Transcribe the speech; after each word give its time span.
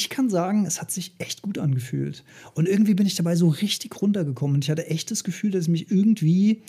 ich 0.00 0.08
kann 0.10 0.30
sagen, 0.30 0.66
es 0.66 0.80
hat 0.80 0.90
sich 0.90 1.14
echt 1.18 1.42
gut 1.42 1.58
angefühlt. 1.58 2.24
Und 2.54 2.68
irgendwie 2.68 2.94
bin 2.94 3.06
ich 3.06 3.14
dabei 3.14 3.36
so 3.36 3.48
richtig 3.48 4.00
runtergekommen. 4.00 4.56
Und 4.56 4.64
ich 4.64 4.70
hatte 4.70 4.86
echt 4.86 5.10
das 5.10 5.24
Gefühl, 5.24 5.50
dass 5.50 5.64
ich 5.64 5.68
mich 5.68 5.90
irgendwie, 5.90 6.62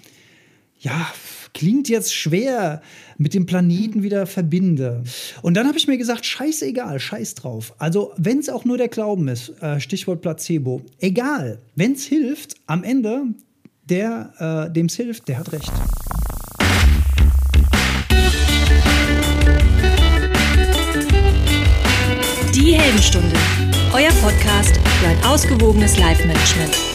ja, 0.80 1.08
klingt 1.54 1.90
jetzt 1.90 2.14
schwer, 2.14 2.82
mit 3.18 3.34
dem 3.34 3.46
Planeten 3.46 4.04
wieder 4.04 4.28
verbinde. 4.28 5.04
Und 5.42 5.56
dann 5.56 5.68
habe 5.68 5.78
ich 5.78 5.88
mir 5.88 5.98
gesagt, 5.98 6.26
scheißegal, 6.26 7.00
scheiß 7.00 7.36
drauf. 7.36 7.74
Also, 7.78 8.14
wenn 8.18 8.40
es 8.40 8.50
auch 8.50 8.66
nur 8.66 8.78
der 8.78 8.90
Glauben 8.90 9.28
ist, 9.28 9.50
äh, 9.62 9.80
Stichwort 9.80 10.22
Placebo, 10.22 10.82
egal, 11.00 11.60
wenn 11.76 11.94
es 11.94 12.06
hilft, 12.06 12.56
am 12.68 12.84
Ende, 12.84 13.24
der, 13.90 14.68
äh, 14.70 14.74
dem 14.74 14.88
es 14.88 14.96
hilft, 14.96 15.28
der 15.28 15.40
hat 15.40 15.52
recht. 15.54 15.72
Heldenstunde, 22.82 23.36
euer 23.94 24.12
Podcast 24.24 24.80
für 25.00 25.08
ein 25.08 25.24
ausgewogenes 25.24 26.00
Live-Management. 26.00 26.91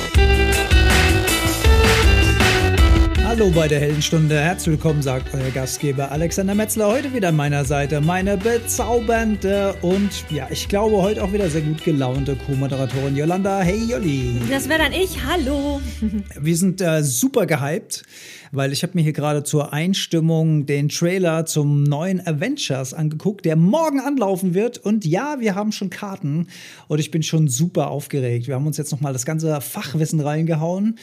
Hallo 3.38 3.50
bei 3.50 3.68
der 3.68 3.80
Heldenstunde, 3.80 4.40
herzlich 4.40 4.76
willkommen, 4.76 5.02
sagt 5.02 5.34
euer 5.34 5.50
Gastgeber 5.50 6.10
Alexander 6.10 6.54
Metzler. 6.54 6.86
Heute 6.86 7.12
wieder 7.12 7.28
an 7.28 7.36
meiner 7.36 7.66
Seite 7.66 8.00
meine 8.00 8.38
bezaubernde 8.38 9.74
und 9.82 10.24
ja, 10.30 10.48
ich 10.50 10.66
glaube 10.70 10.96
heute 11.02 11.22
auch 11.22 11.30
wieder 11.34 11.50
sehr 11.50 11.60
gut 11.60 11.84
gelaunte 11.84 12.34
Co-Moderatorin 12.34 13.14
Yolanda. 13.14 13.60
Hey 13.60 13.78
Jolli. 13.90 14.40
Das 14.48 14.70
wäre 14.70 14.78
dann 14.78 14.94
ich, 14.94 15.22
hallo. 15.22 15.82
Wir 16.40 16.56
sind 16.56 16.80
äh, 16.80 17.02
super 17.02 17.44
gehypt 17.44 18.04
weil 18.52 18.72
ich 18.72 18.82
habe 18.82 18.92
mir 18.94 19.02
hier 19.02 19.12
gerade 19.12 19.44
zur 19.44 19.74
Einstimmung 19.74 20.64
den 20.64 20.88
Trailer 20.88 21.44
zum 21.44 21.82
neuen 21.82 22.26
Avengers 22.26 22.94
angeguckt, 22.94 23.44
der 23.44 23.56
morgen 23.56 24.00
anlaufen 24.00 24.54
wird. 24.54 24.78
Und 24.78 25.04
ja, 25.04 25.40
wir 25.40 25.56
haben 25.56 25.72
schon 25.72 25.90
Karten 25.90 26.46
und 26.88 27.00
ich 27.00 27.10
bin 27.10 27.22
schon 27.22 27.48
super 27.48 27.90
aufgeregt. 27.90 28.46
Wir 28.46 28.54
haben 28.54 28.66
uns 28.66 28.78
jetzt 28.78 28.92
noch 28.92 29.00
mal 29.00 29.12
das 29.12 29.26
ganze 29.26 29.60
Fachwissen 29.60 30.20
reingehauen. 30.20 30.96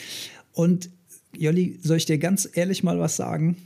Und 0.53 0.89
Jolli, 1.37 1.79
soll 1.81 1.97
ich 1.97 2.05
dir 2.05 2.17
ganz 2.17 2.47
ehrlich 2.53 2.83
mal 2.83 2.99
was 2.99 3.15
sagen? 3.15 3.57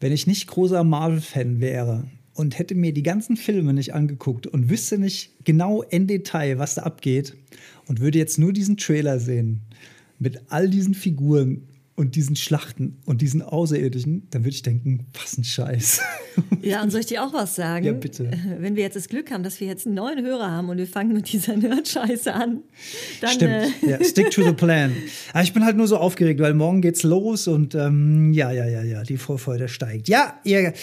Wenn 0.00 0.12
ich 0.12 0.26
nicht 0.26 0.46
großer 0.48 0.84
Marvel-Fan 0.84 1.60
wäre 1.60 2.04
und 2.34 2.58
hätte 2.58 2.74
mir 2.74 2.92
die 2.92 3.02
ganzen 3.02 3.36
Filme 3.36 3.72
nicht 3.72 3.94
angeguckt 3.94 4.46
und 4.46 4.68
wüsste 4.70 4.98
nicht 4.98 5.32
genau 5.44 5.82
in 5.82 6.06
Detail, 6.06 6.58
was 6.58 6.74
da 6.74 6.82
abgeht 6.82 7.34
und 7.86 8.00
würde 8.00 8.18
jetzt 8.18 8.38
nur 8.38 8.52
diesen 8.52 8.76
Trailer 8.76 9.18
sehen 9.18 9.60
mit 10.18 10.40
all 10.48 10.68
diesen 10.68 10.94
Figuren 10.94 11.62
und 11.98 12.14
diesen 12.14 12.36
Schlachten 12.36 12.98
und 13.06 13.22
diesen 13.22 13.42
Außerirdischen, 13.42 14.28
dann 14.30 14.42
würde 14.42 14.54
ich 14.54 14.62
denken, 14.62 15.06
was 15.20 15.36
ein 15.36 15.42
Scheiß. 15.42 16.00
Ja, 16.62 16.80
und 16.80 16.90
soll 16.90 17.00
ich 17.00 17.06
dir 17.06 17.24
auch 17.24 17.32
was 17.32 17.56
sagen? 17.56 17.84
Ja, 17.84 17.92
bitte. 17.92 18.30
Wenn 18.58 18.76
wir 18.76 18.84
jetzt 18.84 18.94
das 18.94 19.08
Glück 19.08 19.32
haben, 19.32 19.42
dass 19.42 19.58
wir 19.58 19.66
jetzt 19.66 19.84
einen 19.84 19.96
neuen 19.96 20.24
Hörer 20.24 20.48
haben 20.48 20.68
und 20.68 20.78
wir 20.78 20.86
fangen 20.86 21.12
mit 21.12 21.32
dieser 21.32 21.56
Nerd-Scheiße 21.56 22.32
an, 22.32 22.60
dann. 23.20 23.30
Stimmt, 23.30 23.82
äh 23.82 23.90
ja, 23.90 24.04
stick 24.04 24.30
to 24.30 24.44
the 24.44 24.52
plan. 24.52 24.92
Aber 25.32 25.42
ich 25.42 25.52
bin 25.52 25.64
halt 25.64 25.76
nur 25.76 25.88
so 25.88 25.96
aufgeregt, 25.96 26.38
weil 26.40 26.54
morgen 26.54 26.82
geht's 26.82 27.02
los 27.02 27.48
und 27.48 27.74
ähm, 27.74 28.32
ja, 28.32 28.52
ja, 28.52 28.66
ja, 28.66 28.84
ja, 28.84 29.02
die 29.02 29.16
Vorfreude 29.16 29.66
steigt. 29.66 30.08
Ja, 30.08 30.38
ihr 30.44 30.74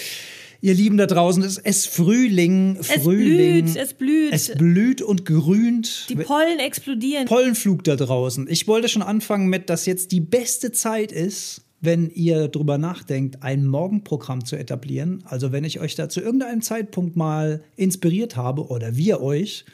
ihr 0.62 0.74
Lieben 0.74 0.98
da 0.98 1.06
draußen, 1.06 1.44
es 1.44 1.58
ist 1.58 1.88
Frühling, 1.88 2.78
Frühling. 2.82 3.66
Es 3.66 3.74
blüht, 3.74 3.76
es 3.76 3.94
blüht. 3.94 4.34
Es 4.34 4.56
blüht 4.56 5.02
und 5.02 5.26
grünt. 5.26 6.08
Die 6.10 6.16
Pollen 6.16 6.60
explodieren. 6.60 7.26
Pollenflug 7.26 7.84
da 7.84 7.96
draußen. 7.96 8.48
Ich 8.50 8.68
wollte 8.68 8.90
schon 8.90 9.02
anfangen 9.02 9.48
mit, 9.48 9.70
dass 9.70 9.86
jetzt 9.86 10.12
die 10.12 10.22
beste 10.22 10.72
Zeit 10.72 11.12
ist, 11.12 11.62
wenn 11.82 12.10
ihr 12.10 12.48
darüber 12.48 12.78
nachdenkt, 12.78 13.44
ein 13.44 13.66
Morgenprogramm 13.66 14.44
zu 14.44 14.56
etablieren. 14.56 15.24
Also 15.26 15.52
wenn 15.52 15.64
ich 15.64 15.80
euch 15.80 15.96
da 15.96 16.10
zu 16.10 16.20
irgendeinem 16.22 16.62
Zeitpunkt 16.62 17.16
mal 17.16 17.64
inspiriert 17.76 18.36
habe 18.36 18.68
oder 18.68 18.96
wir 18.98 19.22
euch 19.22 19.66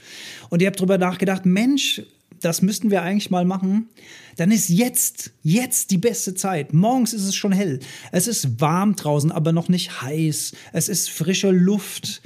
und 0.50 0.62
ihr 0.62 0.68
habt 0.68 0.80
darüber 0.80 0.98
nachgedacht, 0.98 1.46
Mensch, 1.46 2.02
das 2.42 2.61
müssten 2.61 2.92
wir 2.92 3.02
eigentlich 3.03 3.31
mal 3.31 3.45
machen, 3.45 3.89
dann 4.38 4.52
ist 4.52 4.70
jetzt, 4.70 5.31
jetzt 5.44 5.92
die 5.92 5.97
beste 5.97 6.34
Zeit. 6.34 6.73
Morgens 6.73 7.14
ist 7.14 7.25
es 7.25 7.36
schon 7.36 7.52
hell. 7.52 7.80
Es 8.11 8.28
ist 8.28 8.59
warm 8.59 8.96
draußen, 8.96 9.31
aber 9.31 9.52
noch 9.52 9.69
nicht 9.69 10.02
heiß. 10.02 10.53
Es 10.74 10.90
ist 10.90 11.09
frische 11.09 11.51
Luft. 11.51 12.22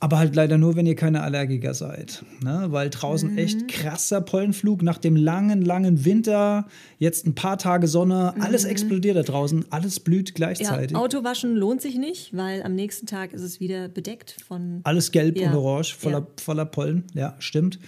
Aber 0.00 0.18
halt 0.18 0.36
leider 0.36 0.58
nur, 0.58 0.76
wenn 0.76 0.86
ihr 0.86 0.94
keine 0.94 1.22
Allergiker 1.22 1.74
seid. 1.74 2.24
Ne? 2.40 2.66
Weil 2.68 2.88
draußen 2.88 3.32
mhm. 3.32 3.38
echt 3.38 3.66
krasser 3.66 4.20
Pollenflug 4.20 4.82
nach 4.82 4.98
dem 4.98 5.16
langen, 5.16 5.60
langen 5.60 6.04
Winter. 6.04 6.68
Jetzt 6.98 7.26
ein 7.26 7.34
paar 7.34 7.58
Tage 7.58 7.88
Sonne. 7.88 8.32
Mhm. 8.36 8.42
Alles 8.42 8.64
explodiert 8.64 9.16
da 9.16 9.22
draußen. 9.22 9.64
Alles 9.70 9.98
blüht 9.98 10.36
gleichzeitig. 10.36 10.92
Ja, 10.92 10.98
Autowaschen 10.98 11.56
lohnt 11.56 11.82
sich 11.82 11.96
nicht, 11.96 12.36
weil 12.36 12.62
am 12.62 12.76
nächsten 12.76 13.06
Tag 13.06 13.32
ist 13.32 13.42
es 13.42 13.58
wieder 13.58 13.88
bedeckt 13.88 14.36
von. 14.46 14.82
Alles 14.84 15.10
gelb 15.10 15.36
ja. 15.36 15.50
und 15.50 15.56
orange, 15.56 15.96
voller, 15.96 16.20
ja. 16.20 16.26
voller 16.40 16.64
Pollen. 16.64 17.02
Ja, 17.14 17.34
stimmt. 17.40 17.80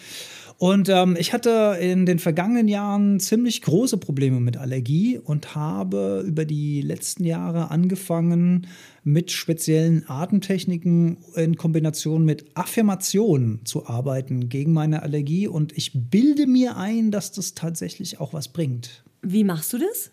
Und 0.61 0.91
ähm, 0.91 1.17
ich 1.19 1.33
hatte 1.33 1.79
in 1.81 2.05
den 2.05 2.19
vergangenen 2.19 2.69
Jahren 2.69 3.19
ziemlich 3.19 3.63
große 3.63 3.97
Probleme 3.97 4.41
mit 4.41 4.59
Allergie 4.59 5.19
und 5.19 5.55
habe 5.55 6.23
über 6.27 6.45
die 6.45 6.83
letzten 6.83 7.25
Jahre 7.25 7.71
angefangen, 7.71 8.67
mit 9.03 9.31
speziellen 9.31 10.07
Atemtechniken 10.07 11.17
in 11.35 11.57
Kombination 11.57 12.27
mit 12.27 12.45
Affirmationen 12.53 13.65
zu 13.65 13.87
arbeiten 13.87 14.51
gegen 14.51 14.75
meine 14.75 15.03
Allergie. 15.03 15.49
Und 15.49 15.73
ich 15.79 15.93
bilde 15.95 16.47
mir 16.47 16.77
ein, 16.77 17.11
dass 17.11 17.33
das 17.33 17.55
tatsächlich 17.55 18.21
auch 18.21 18.35
was 18.35 18.49
bringt. 18.49 19.03
Wie 19.23 19.45
machst 19.45 19.73
du 19.73 19.79
das? 19.79 20.11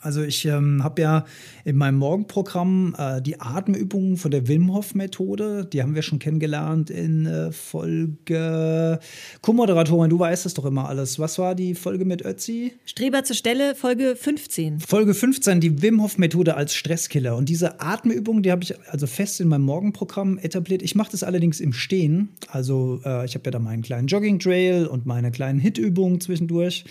Also 0.00 0.22
ich 0.22 0.44
ähm, 0.46 0.82
habe 0.82 1.02
ja 1.02 1.24
in 1.64 1.76
meinem 1.76 1.98
Morgenprogramm 1.98 2.94
äh, 2.98 3.22
die 3.22 3.40
Atemübungen 3.40 4.16
von 4.16 4.30
der 4.30 4.48
Wim 4.48 4.72
Hof 4.72 4.94
Methode, 4.94 5.64
die 5.64 5.80
haben 5.80 5.94
wir 5.94 6.02
schon 6.02 6.18
kennengelernt 6.18 6.90
in 6.90 7.26
äh, 7.26 7.52
Folge 7.52 8.98
Co-Moderatorin, 9.42 10.10
du 10.10 10.18
weißt 10.18 10.44
es 10.46 10.54
doch 10.54 10.64
immer 10.64 10.88
alles. 10.88 11.18
Was 11.18 11.38
war 11.38 11.54
die 11.54 11.74
Folge 11.74 12.04
mit 12.04 12.24
Ötzi? 12.24 12.74
Streber 12.84 13.22
zur 13.22 13.36
Stelle, 13.36 13.74
Folge 13.74 14.16
15. 14.16 14.80
Folge 14.80 15.14
15, 15.14 15.60
die 15.60 15.82
Wim 15.82 16.02
Hof 16.02 16.18
Methode 16.18 16.56
als 16.56 16.74
Stresskiller. 16.74 17.36
Und 17.36 17.48
diese 17.48 17.80
Atemübungen, 17.80 18.42
die 18.42 18.50
habe 18.50 18.64
ich 18.64 18.74
also 18.88 19.06
fest 19.06 19.40
in 19.40 19.48
meinem 19.48 19.62
Morgenprogramm 19.62 20.38
etabliert. 20.38 20.82
Ich 20.82 20.94
mache 20.94 21.12
das 21.12 21.22
allerdings 21.22 21.60
im 21.60 21.72
Stehen. 21.72 22.30
Also 22.48 23.00
äh, 23.04 23.24
ich 23.24 23.34
habe 23.34 23.44
ja 23.44 23.52
da 23.52 23.58
meinen 23.60 23.82
kleinen 23.82 24.08
Jogging 24.08 24.40
Trail 24.40 24.86
und 24.86 25.06
meine 25.06 25.30
kleinen 25.30 25.60
Hit-Übungen 25.60 26.20
zwischendurch. 26.20 26.84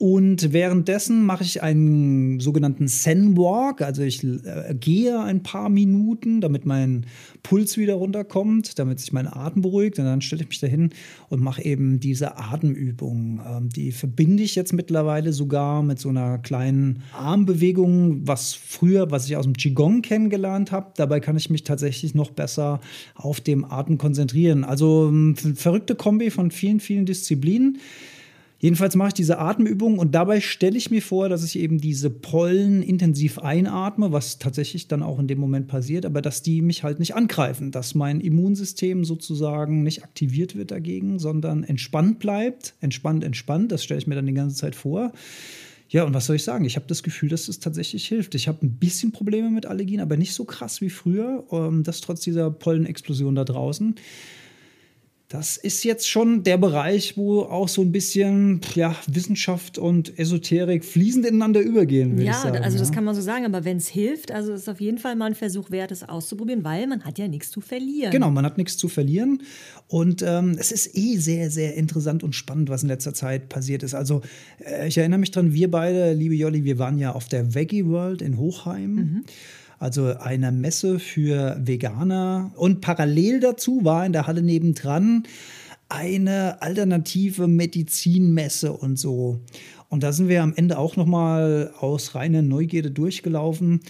Und 0.00 0.52
währenddessen 0.52 1.26
mache 1.26 1.42
ich 1.42 1.60
einen 1.60 2.38
sogenannten 2.38 2.86
Zen 2.86 3.36
Walk, 3.36 3.82
also 3.82 4.02
ich 4.02 4.22
äh, 4.22 4.72
gehe 4.78 5.18
ein 5.18 5.42
paar 5.42 5.68
Minuten, 5.68 6.40
damit 6.40 6.64
mein 6.64 7.06
Puls 7.42 7.76
wieder 7.76 7.94
runterkommt, 7.94 8.78
damit 8.78 9.00
sich 9.00 9.12
mein 9.12 9.26
Atem 9.26 9.60
beruhigt. 9.60 9.98
Und 9.98 10.04
dann 10.04 10.20
stelle 10.20 10.42
ich 10.42 10.48
mich 10.50 10.60
dahin 10.60 10.90
und 11.30 11.42
mache 11.42 11.64
eben 11.64 11.98
diese 11.98 12.36
Atemübung. 12.38 13.40
Ähm, 13.44 13.70
die 13.70 13.90
verbinde 13.90 14.44
ich 14.44 14.54
jetzt 14.54 14.72
mittlerweile 14.72 15.32
sogar 15.32 15.82
mit 15.82 15.98
so 15.98 16.10
einer 16.10 16.38
kleinen 16.38 17.02
Armbewegung, 17.12 18.24
was 18.24 18.54
früher, 18.54 19.10
was 19.10 19.26
ich 19.26 19.36
aus 19.36 19.46
dem 19.46 19.54
Qigong 19.54 20.02
kennengelernt 20.02 20.70
habe. 20.70 20.92
Dabei 20.96 21.18
kann 21.18 21.36
ich 21.36 21.50
mich 21.50 21.64
tatsächlich 21.64 22.14
noch 22.14 22.30
besser 22.30 22.78
auf 23.16 23.40
dem 23.40 23.64
Atem 23.64 23.98
konzentrieren. 23.98 24.62
Also 24.62 25.08
ähm, 25.08 25.34
verrückte 25.34 25.96
Kombi 25.96 26.30
von 26.30 26.52
vielen, 26.52 26.78
vielen 26.78 27.04
Disziplinen. 27.04 27.78
Jedenfalls 28.60 28.96
mache 28.96 29.08
ich 29.08 29.14
diese 29.14 29.38
Atemübung 29.38 30.00
und 30.00 30.16
dabei 30.16 30.40
stelle 30.40 30.76
ich 30.76 30.90
mir 30.90 31.00
vor, 31.00 31.28
dass 31.28 31.44
ich 31.44 31.56
eben 31.56 31.80
diese 31.80 32.10
Pollen 32.10 32.82
intensiv 32.82 33.38
einatme, 33.38 34.10
was 34.10 34.38
tatsächlich 34.40 34.88
dann 34.88 35.04
auch 35.04 35.20
in 35.20 35.28
dem 35.28 35.38
Moment 35.38 35.68
passiert, 35.68 36.04
aber 36.04 36.22
dass 36.22 36.42
die 36.42 36.60
mich 36.60 36.82
halt 36.82 36.98
nicht 36.98 37.14
angreifen, 37.14 37.70
dass 37.70 37.94
mein 37.94 38.20
Immunsystem 38.20 39.04
sozusagen 39.04 39.84
nicht 39.84 40.02
aktiviert 40.02 40.56
wird 40.56 40.72
dagegen, 40.72 41.20
sondern 41.20 41.62
entspannt 41.62 42.18
bleibt, 42.18 42.74
entspannt, 42.80 43.22
entspannt. 43.22 43.70
Das 43.70 43.84
stelle 43.84 44.00
ich 44.00 44.08
mir 44.08 44.16
dann 44.16 44.26
die 44.26 44.34
ganze 44.34 44.56
Zeit 44.56 44.74
vor. 44.74 45.12
Ja, 45.88 46.04
und 46.04 46.12
was 46.12 46.26
soll 46.26 46.36
ich 46.36 46.44
sagen? 46.44 46.64
Ich 46.64 46.76
habe 46.76 46.86
das 46.86 47.02
Gefühl, 47.02 47.28
dass 47.28 47.48
es 47.48 47.60
tatsächlich 47.60 48.06
hilft. 48.06 48.34
Ich 48.34 48.48
habe 48.48 48.66
ein 48.66 48.72
bisschen 48.72 49.12
Probleme 49.12 49.50
mit 49.50 49.66
Allergien, 49.66 50.00
aber 50.00 50.16
nicht 50.16 50.34
so 50.34 50.44
krass 50.44 50.80
wie 50.80 50.90
früher. 50.90 51.44
Ähm, 51.50 51.82
das 51.82 52.00
trotz 52.00 52.20
dieser 52.20 52.50
Pollenexplosion 52.50 53.34
da 53.34 53.44
draußen. 53.44 53.94
Das 55.28 55.58
ist 55.58 55.84
jetzt 55.84 56.08
schon 56.08 56.42
der 56.42 56.56
Bereich, 56.56 57.18
wo 57.18 57.42
auch 57.42 57.68
so 57.68 57.82
ein 57.82 57.92
bisschen 57.92 58.62
ja, 58.74 58.96
Wissenschaft 59.06 59.76
und 59.76 60.18
Esoterik 60.18 60.82
fließend 60.86 61.26
ineinander 61.26 61.60
übergehen, 61.60 62.12
würde 62.12 62.24
ja, 62.24 62.30
ich 62.30 62.38
sagen. 62.38 62.64
Also 62.64 62.78
das 62.78 62.88
ja. 62.88 62.94
kann 62.94 63.04
man 63.04 63.14
so 63.14 63.20
sagen, 63.20 63.44
aber 63.44 63.62
wenn 63.66 63.76
es 63.76 63.88
hilft, 63.88 64.32
also 64.32 64.54
ist 64.54 64.70
auf 64.70 64.80
jeden 64.80 64.96
Fall 64.96 65.16
mal 65.16 65.26
ein 65.26 65.34
Versuch 65.34 65.70
wert, 65.70 65.92
es 65.92 66.02
auszuprobieren, 66.02 66.64
weil 66.64 66.86
man 66.86 67.04
hat 67.04 67.18
ja 67.18 67.28
nichts 67.28 67.50
zu 67.50 67.60
verlieren. 67.60 68.10
Genau, 68.10 68.30
man 68.30 68.46
hat 68.46 68.56
nichts 68.56 68.78
zu 68.78 68.88
verlieren. 68.88 69.42
Und 69.86 70.22
ähm, 70.22 70.56
es 70.58 70.72
ist 70.72 70.96
eh 70.96 71.18
sehr, 71.18 71.50
sehr 71.50 71.74
interessant 71.74 72.22
und 72.22 72.34
spannend, 72.34 72.70
was 72.70 72.82
in 72.82 72.88
letzter 72.88 73.12
Zeit 73.12 73.50
passiert 73.50 73.82
ist. 73.82 73.94
Also 73.94 74.22
äh, 74.64 74.88
ich 74.88 74.96
erinnere 74.96 75.18
mich 75.18 75.30
dran, 75.30 75.52
wir 75.52 75.70
beide, 75.70 76.14
liebe 76.14 76.36
Jolli, 76.36 76.64
wir 76.64 76.78
waren 76.78 76.98
ja 76.98 77.12
auf 77.12 77.28
der 77.28 77.54
Veggie 77.54 77.84
World 77.84 78.22
in 78.22 78.38
Hochheim. 78.38 78.94
Mhm 78.94 79.24
also 79.78 80.16
eine 80.18 80.52
Messe 80.52 80.98
für 80.98 81.56
Veganer. 81.60 82.52
Und 82.56 82.80
parallel 82.80 83.40
dazu 83.40 83.84
war 83.84 84.04
in 84.04 84.12
der 84.12 84.26
Halle 84.26 84.42
nebendran 84.42 85.24
eine 85.88 86.60
alternative 86.60 87.46
Medizinmesse 87.46 88.72
und 88.72 88.98
so. 88.98 89.40
Und 89.88 90.02
da 90.02 90.12
sind 90.12 90.28
wir 90.28 90.42
am 90.42 90.52
Ende 90.54 90.78
auch 90.78 90.96
noch 90.96 91.06
mal 91.06 91.72
aus 91.78 92.14
reiner 92.14 92.42
Neugierde 92.42 92.90
durchgelaufen. 92.90 93.80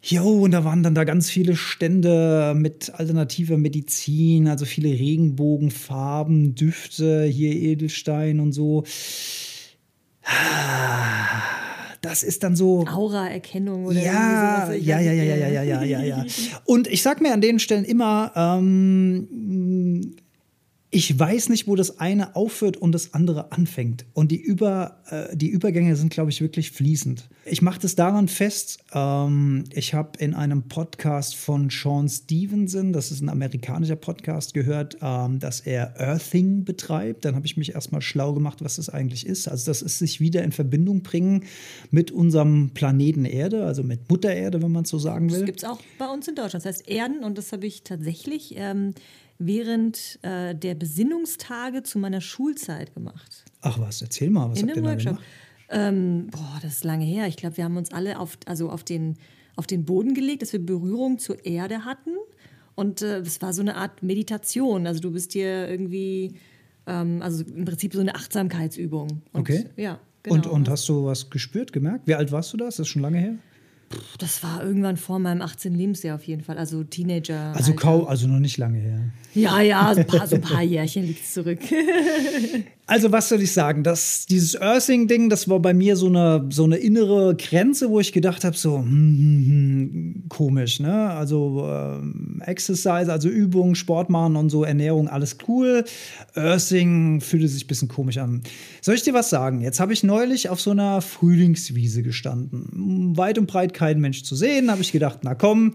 Jo, 0.00 0.42
und 0.42 0.50
da 0.50 0.64
waren 0.64 0.82
dann 0.82 0.94
da 0.94 1.04
ganz 1.04 1.30
viele 1.30 1.56
Stände 1.56 2.54
mit 2.54 2.92
alternativer 2.94 3.56
Medizin, 3.56 4.48
also 4.48 4.66
viele 4.66 4.90
Regenbogenfarben, 4.90 6.54
Düfte, 6.54 7.24
hier 7.24 7.52
Edelstein 7.52 8.38
und 8.40 8.52
so. 8.52 8.84
Das 12.04 12.22
ist 12.22 12.42
dann 12.42 12.54
so. 12.54 12.84
Aura-Erkennung 12.86 13.86
oder 13.86 14.00
ja, 14.00 14.66
sowas. 14.66 14.78
ja, 14.80 15.00
ja, 15.00 15.12
ja, 15.12 15.22
ja, 15.22 15.48
ja, 15.48 15.62
ja, 15.62 15.82
ja, 15.82 16.00
ja. 16.02 16.24
Und 16.64 16.86
ich 16.86 17.02
sag 17.02 17.20
mir 17.20 17.32
an 17.32 17.40
den 17.40 17.58
Stellen 17.58 17.84
immer, 17.84 18.32
ähm, 18.36 20.16
ich 20.94 21.18
weiß 21.18 21.48
nicht, 21.48 21.66
wo 21.66 21.74
das 21.74 21.98
eine 21.98 22.36
aufhört 22.36 22.76
und 22.76 22.92
das 22.92 23.14
andere 23.14 23.50
anfängt. 23.50 24.06
Und 24.12 24.30
die, 24.30 24.40
Über, 24.40 25.02
äh, 25.10 25.36
die 25.36 25.48
Übergänge 25.48 25.96
sind, 25.96 26.12
glaube 26.12 26.30
ich, 26.30 26.40
wirklich 26.40 26.70
fließend. 26.70 27.28
Ich 27.46 27.62
mache 27.62 27.80
das 27.80 27.96
daran 27.96 28.28
fest, 28.28 28.78
ähm, 28.92 29.64
ich 29.72 29.92
habe 29.92 30.18
in 30.20 30.34
einem 30.34 30.68
Podcast 30.68 31.34
von 31.34 31.68
Sean 31.68 32.08
Stevenson, 32.08 32.92
das 32.92 33.10
ist 33.10 33.22
ein 33.22 33.28
amerikanischer 33.28 33.96
Podcast, 33.96 34.54
gehört, 34.54 34.96
ähm, 35.02 35.40
dass 35.40 35.60
er 35.60 35.98
Earthing 35.98 36.64
betreibt. 36.64 37.24
Dann 37.24 37.34
habe 37.34 37.44
ich 37.44 37.56
mich 37.56 37.74
erstmal 37.74 38.00
schlau 38.00 38.32
gemacht, 38.32 38.62
was 38.62 38.76
das 38.76 38.88
eigentlich 38.88 39.26
ist. 39.26 39.48
Also 39.48 39.68
das 39.72 39.82
ist 39.82 39.98
sich 39.98 40.20
wieder 40.20 40.44
in 40.44 40.52
Verbindung 40.52 41.02
bringen 41.02 41.44
mit 41.90 42.12
unserem 42.12 42.70
Planeten 42.72 43.24
Erde, 43.24 43.66
also 43.66 43.82
mit 43.82 44.08
Mutter 44.08 44.32
Erde, 44.32 44.62
wenn 44.62 44.70
man 44.70 44.84
so 44.84 45.00
sagen 45.00 45.28
will. 45.32 45.40
Das 45.40 45.46
gibt 45.46 45.58
es 45.58 45.68
auch 45.68 45.80
bei 45.98 46.06
uns 46.06 46.28
in 46.28 46.36
Deutschland. 46.36 46.64
Das 46.64 46.76
heißt 46.76 46.88
Erden 46.88 47.24
und 47.24 47.36
das 47.36 47.50
habe 47.50 47.66
ich 47.66 47.82
tatsächlich... 47.82 48.54
Ähm 48.56 48.94
während 49.38 50.18
äh, 50.22 50.54
der 50.54 50.74
Besinnungstage 50.74 51.82
zu 51.82 51.98
meiner 51.98 52.20
Schulzeit 52.20 52.94
gemacht. 52.94 53.44
Ach 53.60 53.78
was, 53.78 54.02
erzähl 54.02 54.30
mal, 54.30 54.50
was 54.50 54.60
In 54.60 54.68
habt 54.68 54.76
ihr 54.76 54.82
da 54.82 54.90
Workshop. 54.90 55.12
gemacht? 55.12 55.24
Ähm, 55.70 56.28
boah, 56.30 56.58
das 56.62 56.74
ist 56.74 56.84
lange 56.84 57.04
her. 57.04 57.26
Ich 57.26 57.36
glaube, 57.36 57.56
wir 57.56 57.64
haben 57.64 57.76
uns 57.76 57.92
alle 57.92 58.18
auf, 58.18 58.38
also 58.46 58.70
auf, 58.70 58.84
den, 58.84 59.16
auf 59.56 59.66
den 59.66 59.84
Boden 59.84 60.14
gelegt, 60.14 60.42
dass 60.42 60.52
wir 60.52 60.64
Berührung 60.64 61.18
zur 61.18 61.44
Erde 61.44 61.84
hatten. 61.84 62.10
Und 62.74 63.02
äh, 63.02 63.18
es 63.20 63.40
war 63.40 63.52
so 63.52 63.62
eine 63.62 63.76
Art 63.76 64.02
Meditation. 64.02 64.86
Also 64.86 65.00
du 65.00 65.10
bist 65.12 65.34
dir 65.34 65.68
irgendwie, 65.68 66.34
ähm, 66.86 67.22
also 67.22 67.44
im 67.44 67.64
Prinzip 67.64 67.94
so 67.94 68.00
eine 68.00 68.14
Achtsamkeitsübung. 68.14 69.22
Und, 69.32 69.40
Okay. 69.40 69.64
Ja, 69.76 69.98
genau. 70.22 70.36
Und, 70.36 70.46
und 70.46 70.68
hast 70.68 70.88
du 70.88 71.06
was 71.06 71.30
gespürt, 71.30 71.72
gemerkt? 71.72 72.06
Wie 72.06 72.14
alt 72.14 72.30
warst 72.30 72.52
du 72.52 72.56
da? 72.56 72.68
Ist 72.68 72.78
das 72.78 72.88
schon 72.88 73.02
lange 73.02 73.18
her? 73.18 73.34
Das 74.18 74.42
war 74.42 74.62
irgendwann 74.62 74.96
vor 74.96 75.18
meinem 75.18 75.42
18. 75.42 75.74
Lebensjahr 75.74 76.16
auf 76.16 76.24
jeden 76.24 76.42
Fall. 76.42 76.58
Also 76.58 76.84
Teenager. 76.84 77.52
Also 77.54 77.72
Alter. 77.72 77.82
kaum, 77.82 78.06
also 78.06 78.26
noch 78.26 78.40
nicht 78.40 78.56
lange 78.58 78.78
her. 78.78 79.00
Ja, 79.34 79.60
ja, 79.60 79.94
so 79.94 80.00
ein 80.00 80.06
paar, 80.06 80.26
so 80.26 80.36
ein 80.36 80.42
paar 80.42 80.62
Jährchen 80.62 81.06
liegt 81.06 81.26
zurück. 81.26 81.60
Also 82.86 83.12
was 83.12 83.30
soll 83.30 83.40
ich 83.40 83.52
sagen? 83.52 83.82
Das, 83.82 84.26
dieses 84.26 84.60
Earthing-Ding, 84.60 85.30
das 85.30 85.48
war 85.48 85.58
bei 85.58 85.72
mir 85.72 85.96
so 85.96 86.06
eine, 86.06 86.44
so 86.50 86.64
eine 86.64 86.76
innere 86.76 87.34
Grenze, 87.34 87.88
wo 87.88 87.98
ich 87.98 88.12
gedacht 88.12 88.44
habe, 88.44 88.58
so 88.58 88.76
hm, 88.76 88.84
hm, 88.86 89.46
hm, 89.46 90.24
komisch, 90.28 90.80
ne? 90.80 91.10
Also 91.10 91.66
ähm, 91.66 92.42
Exercise, 92.44 93.10
also 93.10 93.30
Übung, 93.30 93.74
Sport 93.74 94.10
machen 94.10 94.36
und 94.36 94.50
so, 94.50 94.64
Ernährung, 94.64 95.08
alles 95.08 95.38
cool. 95.48 95.84
Earthing 96.34 97.22
fühlte 97.22 97.48
sich 97.48 97.64
ein 97.64 97.68
bisschen 97.68 97.88
komisch 97.88 98.18
an. 98.18 98.42
Soll 98.82 98.96
ich 98.96 99.02
dir 99.02 99.14
was 99.14 99.30
sagen? 99.30 99.62
Jetzt 99.62 99.80
habe 99.80 99.94
ich 99.94 100.02
neulich 100.02 100.50
auf 100.50 100.60
so 100.60 100.70
einer 100.70 101.00
Frühlingswiese 101.00 102.02
gestanden. 102.02 103.16
Weit 103.16 103.38
und 103.38 103.46
breit 103.46 103.72
kein 103.72 103.98
Mensch 103.98 104.24
zu 104.24 104.36
sehen. 104.36 104.70
Habe 104.70 104.82
ich 104.82 104.92
gedacht, 104.92 105.20
na 105.22 105.34
komm. 105.34 105.74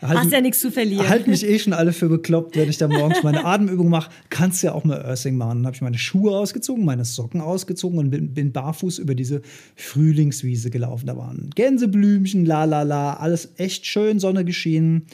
Halt- 0.00 0.18
Hast 0.18 0.32
ja 0.32 0.40
nichts 0.40 0.60
zu 0.60 0.70
verlieren. 0.70 1.08
Halt 1.08 1.26
mich 1.26 1.44
eh 1.46 1.58
schon 1.58 1.72
alle 1.72 1.92
für 1.92 2.08
bekloppt, 2.08 2.56
wenn 2.56 2.68
ich 2.68 2.78
da 2.78 2.88
morgens 2.88 3.22
meine 3.22 3.44
Atemübung 3.44 3.88
mache. 3.88 4.10
Kannst 4.30 4.62
ja 4.62 4.72
auch 4.72 4.84
mal 4.84 5.02
Earthing 5.04 5.36
machen. 5.36 5.58
Dann 5.58 5.66
habe 5.66 5.74
ich 5.76 5.82
meine 5.82 5.98
Schuhe 5.98 6.36
ausgezogen, 6.36 6.84
meine 6.84 7.04
Socken 7.04 7.40
ausgezogen 7.40 7.98
und 7.98 8.10
bin, 8.10 8.32
bin 8.34 8.52
barfuß 8.52 8.98
über 8.98 9.14
diese 9.14 9.42
Frühlingswiese 9.76 10.70
gelaufen. 10.70 11.06
Da 11.06 11.16
waren 11.16 11.50
Gänseblümchen, 11.54 12.44
la 12.46 12.64
la 12.64 12.82
la, 12.82 13.14
alles 13.14 13.52
echt 13.56 13.86
schön, 13.86 14.20
Sonne 14.20 14.44
geschienen. 14.44 15.06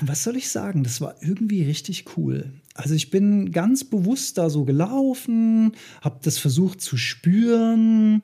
Und 0.00 0.08
was 0.08 0.22
soll 0.22 0.36
ich 0.36 0.48
sagen? 0.48 0.84
Das 0.84 1.00
war 1.00 1.16
irgendwie 1.20 1.64
richtig 1.64 2.04
cool. 2.16 2.52
Also 2.74 2.94
ich 2.94 3.10
bin 3.10 3.50
ganz 3.50 3.82
bewusst 3.84 4.38
da 4.38 4.48
so 4.50 4.64
gelaufen, 4.64 5.72
habe 6.02 6.20
das 6.22 6.38
versucht 6.38 6.80
zu 6.80 6.96
spüren. 6.96 8.22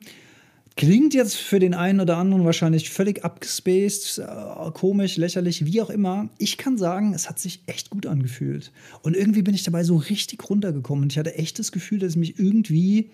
Klingt 0.75 1.13
jetzt 1.13 1.35
für 1.35 1.59
den 1.59 1.75
einen 1.75 1.99
oder 1.99 2.17
anderen 2.17 2.45
wahrscheinlich 2.45 2.89
völlig 2.89 3.23
abgespaced, 3.23 4.17
äh, 4.17 4.71
komisch, 4.71 5.17
lächerlich, 5.17 5.65
wie 5.65 5.81
auch 5.81 5.91
immer. 5.91 6.29
Ich 6.39 6.57
kann 6.57 6.79
sagen, 6.79 7.13
es 7.13 7.29
hat 7.29 7.37
sich 7.37 7.61
echt 7.67 7.91
gut 7.91 8.07
angefühlt. 8.07 8.71
Und 9.03 9.15
irgendwie 9.15 9.43
bin 9.43 9.53
ich 9.53 9.61
dabei 9.63 9.83
so 9.83 9.97
richtig 9.97 10.49
runtergekommen. 10.49 11.03
Und 11.03 11.13
ich 11.13 11.19
hatte 11.19 11.35
echt 11.35 11.59
das 11.59 11.71
Gefühl, 11.71 11.99
dass 11.99 12.13
ich 12.13 12.17
mich 12.17 12.39
irgendwie, 12.39 13.11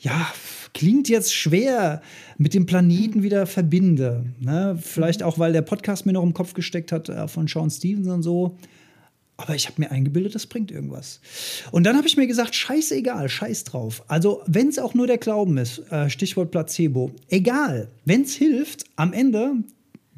ja, 0.00 0.30
klingt 0.74 1.08
jetzt 1.08 1.34
schwer, 1.34 2.02
mit 2.36 2.52
dem 2.52 2.66
Planeten 2.66 3.22
wieder 3.22 3.46
verbinde. 3.46 4.26
Ne? 4.38 4.78
Vielleicht 4.78 5.22
auch, 5.22 5.38
weil 5.38 5.54
der 5.54 5.62
Podcast 5.62 6.04
mir 6.04 6.12
noch 6.12 6.22
im 6.22 6.34
Kopf 6.34 6.52
gesteckt 6.52 6.92
hat 6.92 7.08
äh, 7.08 7.26
von 7.26 7.48
Sean 7.48 7.70
Stevens 7.70 8.08
und 8.08 8.22
so. 8.22 8.58
Aber 9.38 9.54
ich 9.54 9.66
habe 9.66 9.80
mir 9.82 9.90
eingebildet, 9.90 10.34
das 10.34 10.46
bringt 10.46 10.70
irgendwas. 10.70 11.20
Und 11.70 11.84
dann 11.84 11.96
habe 11.96 12.06
ich 12.06 12.16
mir 12.16 12.26
gesagt, 12.26 12.54
scheißegal, 12.54 13.28
scheiß 13.28 13.64
drauf. 13.64 14.02
Also, 14.08 14.42
wenn 14.46 14.68
es 14.68 14.78
auch 14.78 14.94
nur 14.94 15.06
der 15.06 15.18
Glauben 15.18 15.58
ist, 15.58 15.80
äh, 15.90 16.08
Stichwort 16.08 16.50
Placebo, 16.50 17.10
egal, 17.28 17.88
wenn 18.06 18.22
es 18.22 18.34
hilft, 18.34 18.84
am 18.96 19.12
Ende, 19.12 19.56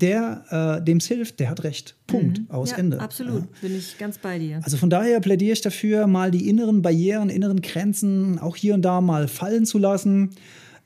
der, 0.00 0.78
äh, 0.80 0.84
dem 0.84 0.98
es 0.98 1.08
hilft, 1.08 1.40
der 1.40 1.50
hat 1.50 1.64
recht. 1.64 1.96
Punkt. 2.06 2.42
Aus 2.48 2.70
ja, 2.70 2.76
Ende. 2.76 3.00
Absolut, 3.00 3.42
Ja. 3.42 3.48
bin 3.62 3.76
ich 3.76 3.98
ganz 3.98 4.18
bei 4.18 4.38
dir. 4.38 4.60
Also 4.62 4.76
von 4.76 4.90
daher 4.90 5.18
plädiere 5.18 5.52
ich 5.52 5.60
dafür, 5.60 6.06
mal 6.06 6.30
die 6.30 6.48
inneren 6.48 6.82
Barrieren, 6.82 7.28
inneren 7.30 7.60
Grenzen 7.60 8.38
auch 8.38 8.54
hier 8.54 8.74
und 8.74 8.82
da 8.82 9.00
mal 9.00 9.26
fallen 9.26 9.66
zu 9.66 9.78
lassen. 9.78 10.30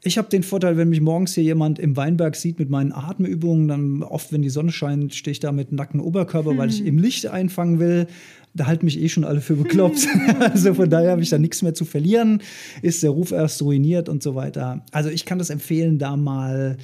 Ich 0.04 0.18
habe 0.18 0.28
den 0.28 0.42
Vorteil, 0.42 0.76
wenn 0.76 0.88
mich 0.88 1.00
morgens 1.00 1.34
hier 1.34 1.44
jemand 1.44 1.78
im 1.78 1.96
Weinberg 1.96 2.34
sieht 2.34 2.58
mit 2.58 2.68
meinen 2.68 2.92
Atemübungen, 2.92 3.68
dann 3.68 4.02
oft, 4.02 4.32
wenn 4.32 4.42
die 4.42 4.50
Sonne 4.50 4.72
scheint, 4.72 5.14
stehe 5.14 5.30
ich 5.32 5.38
da 5.38 5.52
mit 5.52 5.70
nacktem 5.70 6.00
Oberkörper, 6.00 6.56
weil 6.56 6.70
ich 6.70 6.84
im 6.84 6.98
Licht 6.98 7.26
einfangen 7.28 7.78
will. 7.78 8.08
Da 8.52 8.66
halten 8.66 8.84
mich 8.84 9.00
eh 9.00 9.08
schon 9.08 9.24
alle 9.24 9.40
für 9.40 9.54
bekloppt. 9.54 10.08
also 10.40 10.74
von 10.74 10.90
daher 10.90 11.12
habe 11.12 11.22
ich 11.22 11.30
da 11.30 11.38
nichts 11.38 11.62
mehr 11.62 11.72
zu 11.74 11.84
verlieren. 11.84 12.42
Ist 12.82 13.02
der 13.04 13.10
Ruf 13.10 13.30
erst 13.30 13.62
ruiniert 13.62 14.08
und 14.08 14.24
so 14.24 14.34
weiter. 14.34 14.84
Also 14.90 15.08
ich 15.08 15.24
kann 15.24 15.38
das 15.38 15.50
empfehlen, 15.50 15.98
da 15.98 16.16
mal 16.16 16.76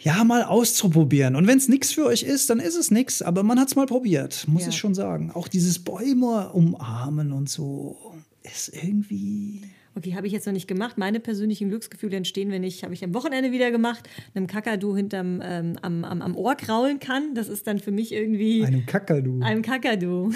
ja, 0.00 0.22
mal 0.22 0.44
auszuprobieren. 0.44 1.34
Und 1.34 1.48
wenn 1.48 1.58
es 1.58 1.68
nichts 1.68 1.90
für 1.90 2.06
euch 2.06 2.22
ist, 2.22 2.48
dann 2.50 2.60
ist 2.60 2.76
es 2.76 2.92
nichts. 2.92 3.20
Aber 3.20 3.42
man 3.42 3.58
hat 3.58 3.66
es 3.66 3.74
mal 3.74 3.86
probiert, 3.86 4.46
muss 4.46 4.62
Ja. 4.62 4.68
ich 4.68 4.76
schon 4.76 4.94
sagen. 4.94 5.32
Auch 5.34 5.48
dieses 5.48 5.80
Bäume 5.80 6.50
umarmen 6.52 7.32
und 7.32 7.50
so 7.50 7.96
ist 8.44 8.72
irgendwie. 8.72 9.62
Okay, 9.98 10.14
habe 10.14 10.28
ich 10.28 10.32
jetzt 10.32 10.46
noch 10.46 10.52
nicht 10.52 10.68
gemacht. 10.68 10.96
Meine 10.96 11.18
persönlichen 11.18 11.70
Glücksgefühle 11.70 12.16
entstehen, 12.16 12.52
wenn 12.52 12.62
ich, 12.62 12.84
habe 12.84 12.94
ich 12.94 13.02
am 13.02 13.12
Wochenende 13.14 13.50
wieder 13.50 13.72
gemacht, 13.72 14.08
einem 14.32 14.46
Kakadu 14.46 14.94
hinterm 14.94 15.42
ähm, 15.42 15.76
am, 15.82 16.04
am, 16.04 16.22
am 16.22 16.36
Ohr 16.36 16.54
kraulen 16.54 17.00
kann. 17.00 17.34
Das 17.34 17.48
ist 17.48 17.66
dann 17.66 17.80
für 17.80 17.90
mich 17.90 18.12
irgendwie 18.12 18.64
Einem 18.64 18.86
Kakadu. 18.86 19.40
einem 19.42 19.62
Kakadu. 19.62 20.30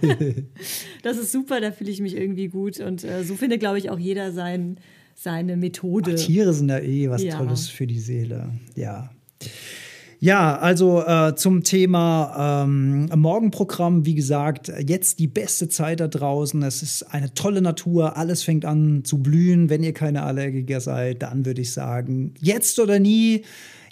das 1.02 1.18
ist 1.18 1.30
super, 1.30 1.60
da 1.60 1.72
fühle 1.72 1.90
ich 1.90 2.00
mich 2.00 2.16
irgendwie 2.16 2.48
gut. 2.48 2.80
Und 2.80 3.04
äh, 3.04 3.22
so 3.22 3.34
findet, 3.34 3.60
glaube 3.60 3.76
ich, 3.76 3.90
auch 3.90 3.98
jeder 3.98 4.32
sein, 4.32 4.78
seine 5.14 5.58
Methode. 5.58 6.14
Tiere 6.14 6.54
sind 6.54 6.70
ja 6.70 6.78
eh 6.78 7.10
was 7.10 7.22
Ja. 7.22 7.36
Tolles 7.36 7.68
für 7.68 7.86
die 7.86 8.00
Seele. 8.00 8.50
Ja. 8.76 9.10
Ja, 10.24 10.56
also 10.56 11.04
äh, 11.04 11.34
zum 11.34 11.64
Thema 11.64 12.64
ähm, 12.64 13.10
Morgenprogramm, 13.14 14.06
wie 14.06 14.14
gesagt, 14.14 14.72
jetzt 14.86 15.18
die 15.18 15.26
beste 15.26 15.68
Zeit 15.68 16.00
da 16.00 16.08
draußen. 16.08 16.62
Es 16.62 16.82
ist 16.82 17.02
eine 17.02 17.34
tolle 17.34 17.60
Natur, 17.60 18.16
alles 18.16 18.42
fängt 18.42 18.64
an 18.64 19.04
zu 19.04 19.18
blühen. 19.18 19.68
Wenn 19.68 19.82
ihr 19.82 19.92
keine 19.92 20.22
Allergiker 20.22 20.80
seid, 20.80 21.20
dann 21.20 21.44
würde 21.44 21.60
ich 21.60 21.74
sagen, 21.74 22.32
jetzt 22.40 22.78
oder 22.78 22.98
nie. 22.98 23.42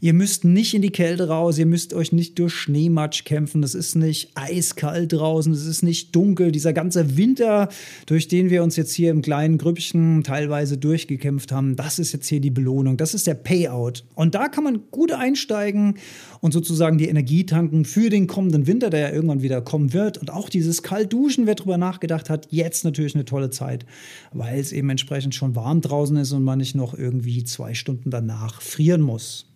Ihr 0.05 0.15
müsst 0.15 0.45
nicht 0.45 0.75
in 0.75 0.83
die 0.83 0.91
Kälte 0.91 1.29
raus, 1.29 1.59
ihr 1.59 1.67
müsst 1.67 1.95
euch 1.95 2.11
nicht 2.11 2.37
durch 2.41 2.53
Schneematsch 2.53 3.23
kämpfen. 3.23 3.63
Es 3.63 3.77
ist 3.77 3.95
nicht 3.95 4.33
eiskalt 4.35 5.13
draußen, 5.13 5.53
es 5.53 5.65
ist 5.65 5.85
nicht 5.85 6.17
dunkel. 6.17 6.51
Dieser 6.51 6.73
ganze 6.73 7.17
Winter, 7.17 7.69
durch 8.07 8.27
den 8.27 8.51
wir 8.51 8.65
uns 8.65 8.75
jetzt 8.75 8.93
hier 8.95 9.13
im 9.13 9.23
kleinen 9.23 9.59
Grüppchen 9.59 10.25
teilweise 10.25 10.77
durchgekämpft 10.77 11.53
haben, 11.53 11.77
das 11.77 12.01
ist 12.01 12.11
jetzt 12.11 12.27
hier 12.27 12.41
die 12.41 12.51
Belohnung, 12.51 12.97
das 12.97 13.15
ist 13.15 13.29
der 13.29 13.35
Payout. 13.35 14.03
Und 14.17 14.35
da 14.35 14.49
kann 14.49 14.65
man 14.65 14.81
gut 14.91 15.13
einsteigen 15.13 15.95
und 16.41 16.51
sozusagen 16.51 16.99
die 16.99 17.07
Energie 17.07 17.47
tanken 17.47 17.85
für 17.85 18.11
den 18.11 18.27
kommenden 18.27 18.67
Winter, 18.67 18.91
der 18.91 18.99
ja 18.99 19.11
irgendwann 19.13 19.43
wieder 19.43 19.63
kommen 19.63 19.93
wird. 19.93 20.19
Und 20.19 20.33
auch 20.33 20.49
dieses 20.49 20.83
Kaltduschen, 20.83 21.47
wer 21.47 21.55
drüber 21.55 21.79
nachgedacht 21.79 22.29
hat, 22.29 22.49
jetzt 22.51 22.85
natürlich 22.85 23.15
eine 23.15 23.25
tolle 23.25 23.51
Zeit, 23.51 23.87
weil 24.33 24.59
es 24.59 24.73
eben 24.73 24.91
entsprechend 24.91 25.37
schon 25.37 25.55
warm 25.55 25.81
draußen 25.81 26.17
ist 26.17 26.33
und 26.33 26.43
man 26.43 26.59
nicht 26.59 26.75
noch 26.75 26.99
irgendwie 26.99 27.45
zwei 27.45 27.75
Stunden 27.75 28.11
danach 28.11 28.61
frieren 28.61 29.01
muss. 29.01 29.52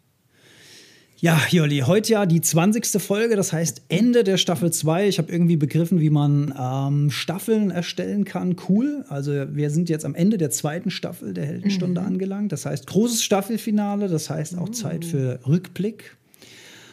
Ja, 1.19 1.41
Jolli, 1.49 1.79
heute 1.79 2.13
ja 2.13 2.27
die 2.27 2.43
20. 2.43 3.03
Folge, 3.03 3.37
das 3.37 3.51
heißt 3.51 3.83
Ende 3.89 4.23
der 4.23 4.37
Staffel 4.37 4.71
2. 4.71 5.09
Ich 5.09 5.17
habe 5.19 5.33
irgendwie 5.33 5.57
begriffen, 5.57 5.99
wie 5.99 6.11
man 6.11 6.55
ähm, 6.61 7.11
Staffeln 7.11 7.71
erstellen 7.71 8.27
kann. 8.27 8.57
Cool. 8.69 9.07
Also 9.09 9.33
wir 9.55 9.71
sind 9.71 9.89
jetzt 9.89 10.05
am 10.05 10.15
Ende 10.15 10.37
der 10.37 10.51
zweiten 10.51 10.91
Staffel 10.91 11.33
der 11.33 11.47
Heldenstunde 11.47 12.03
angelangt. 12.03 12.53
Das 12.53 12.67
heißt 12.67 12.87
großes 12.87 13.25
Staffelfinale, 13.25 14.09
das 14.09 14.29
heißt 14.29 14.59
auch 14.59 14.69
Zeit 14.69 15.07
für 15.07 15.41
Rückblick 15.47 16.17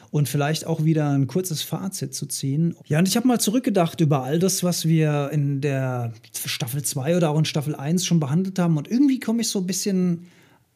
und 0.10 0.30
vielleicht 0.30 0.68
auch 0.68 0.86
wieder 0.86 1.10
ein 1.10 1.27
kurzes 1.27 1.62
Fazit 1.62 2.13
zu 2.13 2.25
ziehen. 2.25 2.77
Ja, 2.86 3.00
und 3.00 3.10
ich 3.10 3.18
habe 3.18 3.27
mal 3.27 3.42
zurückgedacht 3.42 4.00
über 4.00 4.24
all 4.24 4.39
das, 4.39 4.63
was 4.63 4.88
wir 4.88 5.32
in 5.34 5.60
der 5.60 6.13
Staffel 6.46 6.82
2 6.82 7.18
oder 7.18 7.30
auch 7.32 7.39
in 7.39 7.46
Staffel 7.46 7.75
1 7.75 8.06
schon 8.06 8.22
behandelt 8.22 8.58
haben. 8.58 8.77
Und 8.77 8.89
irgendwie 8.89 9.20
komme 9.20 9.42
ich 9.42 9.50
so 9.50 9.60
ein 9.60 9.68
bisschen 9.68 10.27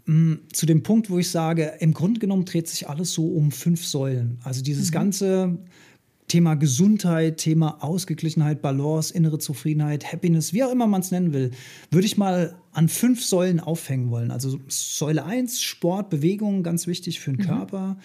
mh, 0.08 0.40
zu 0.52 0.66
dem 0.66 0.84
Punkt, 0.84 1.10
wo 1.10 1.20
ich 1.20 1.30
sage, 1.30 1.74
im 1.80 1.94
Grunde 1.94 2.20
genommen 2.20 2.46
dreht 2.46 2.68
sich 2.68 2.90
alles 2.90 3.14
so 3.14 3.28
um 3.28 3.52
fünf 3.52 3.86
Säulen. 3.86 4.40
Also 4.44 4.64
dieses 4.64 4.90
mhm. 4.90 4.94
ganze 4.94 5.58
Thema 6.28 6.56
Gesundheit, 6.56 7.38
Thema 7.38 7.82
Ausgeglichenheit, 7.82 8.62
Balance, 8.62 9.14
innere 9.14 9.40
Zufriedenheit, 9.40 10.12
Happiness, 10.12 10.52
wie 10.52 10.64
auch 10.64 10.72
immer 10.72 10.88
man 10.88 11.02
es 11.02 11.12
nennen 11.12 11.32
will, 11.32 11.52
würde 11.90 12.06
ich 12.06 12.18
mal 12.18 12.58
an 12.74 12.90
fünf 12.90 13.24
Säulen 13.24 13.60
aufhängen 13.60 14.10
wollen. 14.10 14.32
Also 14.32 14.60
Säule 14.68 15.24
1, 15.24 15.62
Sport, 15.62 16.10
Bewegung, 16.10 16.64
ganz 16.64 16.86
wichtig 16.88 17.20
für 17.20 17.32
den 17.32 17.42
mhm. 17.42 17.48
Körper. 17.48 17.98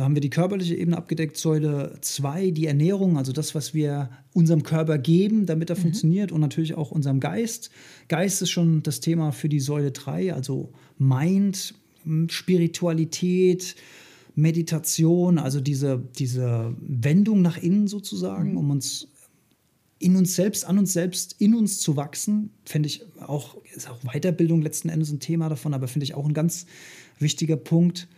Da 0.00 0.04
haben 0.04 0.16
wir 0.16 0.22
die 0.22 0.30
körperliche 0.30 0.76
Ebene 0.76 0.96
abgedeckt. 0.96 1.36
Säule 1.36 1.98
2, 2.00 2.52
die 2.52 2.64
Ernährung, 2.64 3.18
also 3.18 3.32
das, 3.32 3.54
was 3.54 3.74
wir 3.74 4.08
unserem 4.32 4.62
Körper 4.62 4.96
geben, 4.96 5.44
damit 5.44 5.68
er 5.68 5.76
mhm. 5.76 5.82
funktioniert 5.82 6.32
und 6.32 6.40
natürlich 6.40 6.72
auch 6.72 6.90
unserem 6.90 7.20
Geist. 7.20 7.68
Geist 8.08 8.40
ist 8.40 8.48
schon 8.48 8.82
das 8.82 9.00
Thema 9.00 9.30
für 9.30 9.50
die 9.50 9.60
Säule 9.60 9.90
3, 9.90 10.32
also 10.32 10.72
Mind, 10.96 11.74
Spiritualität, 12.28 13.76
Meditation, 14.34 15.36
also 15.36 15.60
diese, 15.60 16.02
diese 16.18 16.74
Wendung 16.80 17.42
nach 17.42 17.58
innen 17.58 17.86
sozusagen, 17.86 18.52
mhm. 18.52 18.56
um 18.56 18.70
uns 18.70 19.06
in 19.98 20.16
uns 20.16 20.34
selbst, 20.34 20.64
an 20.64 20.78
uns 20.78 20.94
selbst, 20.94 21.36
in 21.40 21.54
uns 21.54 21.78
zu 21.78 21.98
wachsen, 21.98 22.48
finde 22.64 22.86
ich 22.86 23.04
auch, 23.20 23.58
ist 23.76 23.90
auch 23.90 23.98
Weiterbildung 24.10 24.62
letzten 24.62 24.88
Endes 24.88 25.10
ein 25.10 25.20
Thema 25.20 25.50
davon, 25.50 25.74
aber 25.74 25.88
finde 25.88 26.04
ich 26.04 26.14
auch 26.14 26.24
ein 26.24 26.32
ganz 26.32 26.64
wichtiger 27.18 27.56
Punkt. 27.56 28.08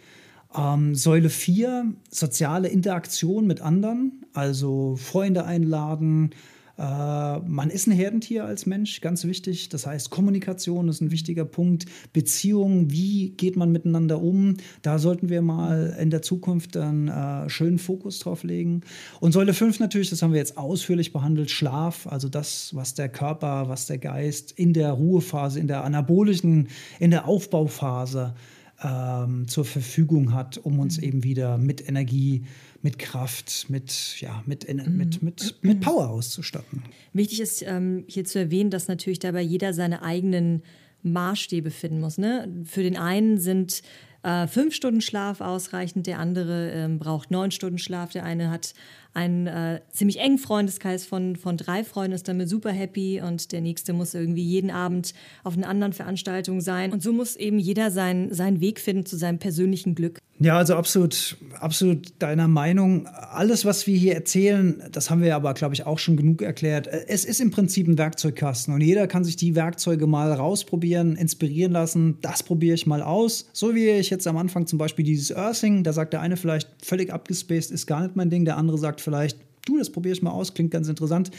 Ähm, 0.56 0.94
Säule 0.94 1.30
4, 1.30 1.94
soziale 2.11 2.68
Interaktion 2.68 3.47
mit 3.47 3.61
anderen, 3.61 4.25
also 4.32 4.97
Freunde 4.97 5.44
einladen, 5.44 6.30
äh, 6.78 7.38
man 7.38 7.71
ist 7.71 7.87
ein 7.87 7.92
Herdentier 7.92 8.44
als 8.44 8.66
Mensch, 8.66 9.00
ganz 9.00 9.25
wichtig. 9.25 9.68
Das 9.68 9.87
heißt, 9.87 10.11
Kommunikation 10.11 10.88
ist 10.88 11.00
ein 11.00 11.11
wichtiger 11.11 11.44
Punkt. 11.44 11.87
Beziehungen, 12.12 12.90
wie 12.90 13.30
geht 13.30 13.56
man 13.56 13.71
miteinander 13.71 14.21
um? 14.21 14.56
Da 14.82 14.99
sollten 14.99 15.28
wir 15.28 15.42
mal 15.42 15.97
in 16.00 16.11
der 16.11 16.23
Zukunft 16.23 16.76
einen 16.76 17.09
äh, 17.09 17.49
schönen 17.50 17.78
Fokus 17.78 18.18
drauf 18.21 18.42
legen. 18.42 18.80
Und 19.21 19.32
Säule 19.32 19.54
5 19.54 19.80
natürlich, 19.80 20.11
das 20.11 20.23
haben 20.23 20.32
wir 20.32 20.38
jetzt 20.38 20.56
ausführlich 20.56 21.12
behandelt, 21.12 21.50
Schlaf, 21.50 22.06
also 22.06 22.28
das, 22.28 22.75
was 22.75 22.94
der 22.94 23.09
Körper, 23.09 23.68
was 23.68 23.87
der 23.87 23.99
Geist 23.99 24.52
in 24.52 24.73
der 24.73 24.92
Ruhephase, 24.92 25.61
in 25.61 25.68
der 25.68 25.85
anabolischen, 25.85 26.68
in 26.99 27.11
der 27.11 27.28
Aufbauphase 27.28 28.35
ähm, 28.83 29.47
zur 29.49 29.65
Verfügung 29.65 30.33
hat, 30.33 30.59
um 30.59 30.79
uns 30.79 30.99
mhm. 30.99 31.05
eben 31.05 31.25
wieder 31.25 31.59
mit 31.59 31.89
Energie 31.89 32.45
mit 32.83 32.99
Kraft, 32.99 33.67
mit, 33.69 34.21
ja, 34.21 34.43
mit, 34.45 34.69
mhm. 34.69 34.97
mit, 34.97 35.23
mit, 35.23 35.55
mit 35.62 35.81
Power 35.81 36.11
auszustatten. 36.11 36.83
Wichtig 37.12 37.41
ist 37.41 37.62
ähm, 37.62 38.05
hier 38.09 38.25
zu 38.25 38.41
erwähnen, 38.41 38.71
dass 38.71 38.89
natürlich 38.89 39.21
dabei 39.21 39.41
jeder 39.41 39.73
seine 39.73 40.03
eigenen 40.03 40.62
Maßstäbe 41.03 41.71
finden 41.71 42.01
muss. 42.01 42.19
Ne? 42.19 42.49
Für 42.65 42.83
den 42.83 42.97
einen 42.97 43.39
sind 43.39 43.83
äh, 44.23 44.47
fünf 44.47 44.75
Stunden 44.75 45.00
Schlaf 45.00 45.41
ausreichend, 45.41 46.07
der 46.07 46.19
andere 46.19 46.71
ähm, 46.71 46.99
braucht 46.99 47.31
neun 47.31 47.50
Stunden 47.50 47.79
Schlaf, 47.79 48.12
der 48.12 48.25
eine 48.25 48.50
hat 48.50 48.75
einen 49.14 49.47
äh, 49.47 49.81
ziemlich 49.91 50.21
engen 50.21 50.38
Freundeskreis 50.38 51.05
von, 51.05 51.37
von 51.37 51.57
drei 51.57 51.85
Freunden, 51.85 52.14
ist 52.14 52.29
damit 52.29 52.49
super 52.49 52.71
happy 52.71 53.21
und 53.21 53.52
der 53.52 53.61
nächste 53.61 53.93
muss 53.93 54.14
irgendwie 54.14 54.45
jeden 54.45 54.71
Abend 54.71 55.12
auf 55.45 55.57
einer 55.57 55.69
anderen 55.69 55.93
Veranstaltung 55.93 56.61
sein. 56.61 56.93
Und 56.93 57.02
so 57.02 57.12
muss 57.12 57.37
eben 57.37 57.59
jeder 57.59 57.91
sein, 57.91 58.33
seinen 58.33 58.61
Weg 58.61 58.81
finden 58.81 59.05
zu 59.05 59.17
seinem 59.17 59.38
persönlichen 59.38 59.95
Glück. 59.95 60.19
Ja, 60.43 60.57
also 60.57 60.75
absolut, 60.75 61.37
absolut 61.61 62.15
deiner 62.19 62.49
Meinung. 62.49 63.07
Alles, 63.07 63.65
was 63.65 63.87
wir 63.87 63.97
hier 63.97 64.15
erzählen, 64.15 64.83
das 64.91 65.09
haben 65.09 65.23
wir 65.23 65.37
aber, 65.37 65.55
glaube 65.55 65.75
ich, 65.75 65.87
auch 65.87 66.01
schon 66.01 66.17
genug 66.17 66.43
erklärt. 66.43 66.89
Es 66.89 67.25
ist 67.25 67.41
im 67.41 67.53
Prinzip 67.53 67.87
ein 67.87 67.97
Werkzeugkasten 67.97 68.75
und 68.75 68.81
jeder 68.81 69.07
kann 69.07 69.23
sich 69.23 69.37
die 69.37 69.55
Werkzeuge 69.55 70.09
mal 70.09 70.33
rausprobieren, 70.33 71.15
inspirieren 71.15 71.71
lassen. 71.71 72.19
Das 72.23 72.43
probiere 72.43 72.75
ich 72.75 72.89
mal 72.89 73.03
aus. 73.03 73.51
So 73.53 73.77
wie 73.77 73.89
ich 73.91 74.11
jetzt 74.11 74.27
am 74.27 74.37
Anfang 74.37 74.67
zum 74.67 74.81
Beispiel 74.81 75.05
dieses 75.05 75.31
Earthing, 75.31 75.85
da 75.85 75.93
sagt 75.93 76.13
der 76.13 76.21
eine 76.21 76.37
vielleicht 76.37 76.69
völlig 76.85 77.13
abgespaced, 77.13 77.71
ist 77.71 77.87
gar 77.87 78.03
nicht 78.03 78.17
mein 78.17 78.29
Ding, 78.29 78.45
der 78.45 78.57
andere 78.57 78.79
sagt 78.79 79.01
vielleicht, 79.01 79.39
du, 79.65 79.79
das 79.79 79.91
probiere 79.91 80.15
ich 80.15 80.23
mal 80.23 80.33
aus, 80.33 80.55
klingt 80.55 80.73
ganz 80.73 80.89
interessant. 80.89 81.31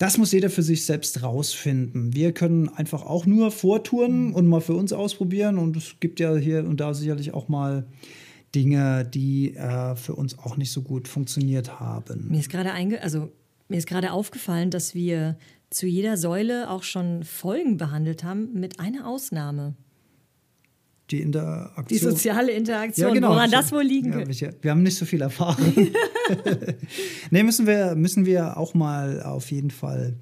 Das 0.00 0.16
muss 0.16 0.32
jeder 0.32 0.48
für 0.48 0.62
sich 0.62 0.86
selbst 0.86 1.22
rausfinden. 1.22 2.14
Wir 2.14 2.32
können 2.32 2.70
einfach 2.70 3.02
auch 3.02 3.26
nur 3.26 3.50
vortouren 3.50 4.32
und 4.32 4.46
mal 4.46 4.62
für 4.62 4.72
uns 4.72 4.94
ausprobieren. 4.94 5.58
Und 5.58 5.76
es 5.76 5.96
gibt 6.00 6.20
ja 6.20 6.34
hier 6.36 6.64
und 6.64 6.80
da 6.80 6.94
sicherlich 6.94 7.34
auch 7.34 7.48
mal 7.48 7.84
Dinge, 8.54 9.04
die 9.04 9.54
äh, 9.54 9.94
für 9.96 10.14
uns 10.14 10.38
auch 10.38 10.56
nicht 10.56 10.72
so 10.72 10.80
gut 10.80 11.06
funktioniert 11.06 11.80
haben. 11.80 12.28
Mir 12.30 12.40
ist 12.40 12.48
gerade 12.48 12.72
also 13.02 13.30
mir 13.68 13.76
ist 13.76 13.86
gerade 13.86 14.12
aufgefallen, 14.12 14.70
dass 14.70 14.94
wir 14.94 15.36
zu 15.68 15.86
jeder 15.86 16.16
Säule 16.16 16.70
auch 16.70 16.82
schon 16.82 17.22
Folgen 17.22 17.76
behandelt 17.76 18.24
haben, 18.24 18.54
mit 18.54 18.80
einer 18.80 19.06
Ausnahme 19.06 19.74
die 21.10 21.20
Interaktion. 21.20 21.86
Die 21.88 21.98
soziale 21.98 22.52
Interaktion, 22.52 23.08
ja, 23.08 23.14
genau. 23.14 23.30
woran 23.30 23.50
das 23.50 23.72
wohl 23.72 23.82
liegen 23.82 24.12
ja, 24.12 24.26
wir, 24.26 24.54
wir 24.60 24.70
haben 24.70 24.82
nicht 24.82 24.96
so 24.96 25.04
viel 25.04 25.20
Erfahrung. 25.22 25.72
nee, 27.30 27.42
müssen 27.42 27.66
wir, 27.66 27.94
müssen 27.94 28.26
wir 28.26 28.56
auch 28.56 28.74
mal 28.74 29.22
auf 29.22 29.50
jeden 29.50 29.70
Fall 29.70 30.14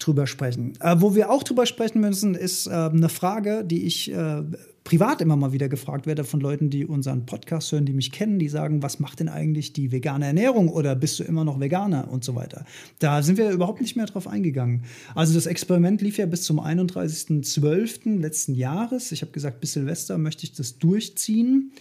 drüber 0.00 0.26
sprechen. 0.26 0.72
Äh, 0.80 0.96
wo 0.98 1.14
wir 1.14 1.30
auch 1.30 1.42
drüber 1.42 1.66
sprechen 1.66 2.00
müssen, 2.00 2.34
ist 2.34 2.66
äh, 2.66 2.70
eine 2.70 3.08
Frage, 3.08 3.64
die 3.64 3.84
ich 3.84 4.12
äh, 4.12 4.42
privat 4.84 5.20
immer 5.20 5.36
mal 5.36 5.52
wieder 5.52 5.68
gefragt 5.68 6.06
werde 6.06 6.24
von 6.24 6.40
Leuten, 6.40 6.70
die 6.70 6.84
unseren 6.84 7.26
Podcast 7.26 7.70
hören, 7.70 7.84
die 7.84 7.92
mich 7.92 8.10
kennen, 8.10 8.38
die 8.38 8.48
sagen, 8.48 8.82
was 8.82 8.98
macht 8.98 9.20
denn 9.20 9.28
eigentlich 9.28 9.72
die 9.72 9.92
vegane 9.92 10.26
Ernährung 10.26 10.68
oder 10.68 10.96
bist 10.96 11.18
du 11.20 11.24
immer 11.24 11.44
noch 11.44 11.60
Veganer 11.60 12.10
und 12.10 12.24
so 12.24 12.34
weiter. 12.34 12.64
Da 12.98 13.22
sind 13.22 13.38
wir 13.38 13.50
überhaupt 13.50 13.80
nicht 13.80 13.94
mehr 13.96 14.06
drauf 14.06 14.26
eingegangen. 14.26 14.84
Also 15.14 15.34
das 15.34 15.46
Experiment 15.46 16.00
lief 16.00 16.18
ja 16.18 16.26
bis 16.26 16.42
zum 16.42 16.58
31.12. 16.60 18.20
letzten 18.20 18.54
Jahres. 18.54 19.12
Ich 19.12 19.22
habe 19.22 19.32
gesagt, 19.32 19.60
bis 19.60 19.74
Silvester 19.74 20.18
möchte 20.18 20.44
ich 20.44 20.52
das 20.52 20.78
durchziehen. 20.78 21.72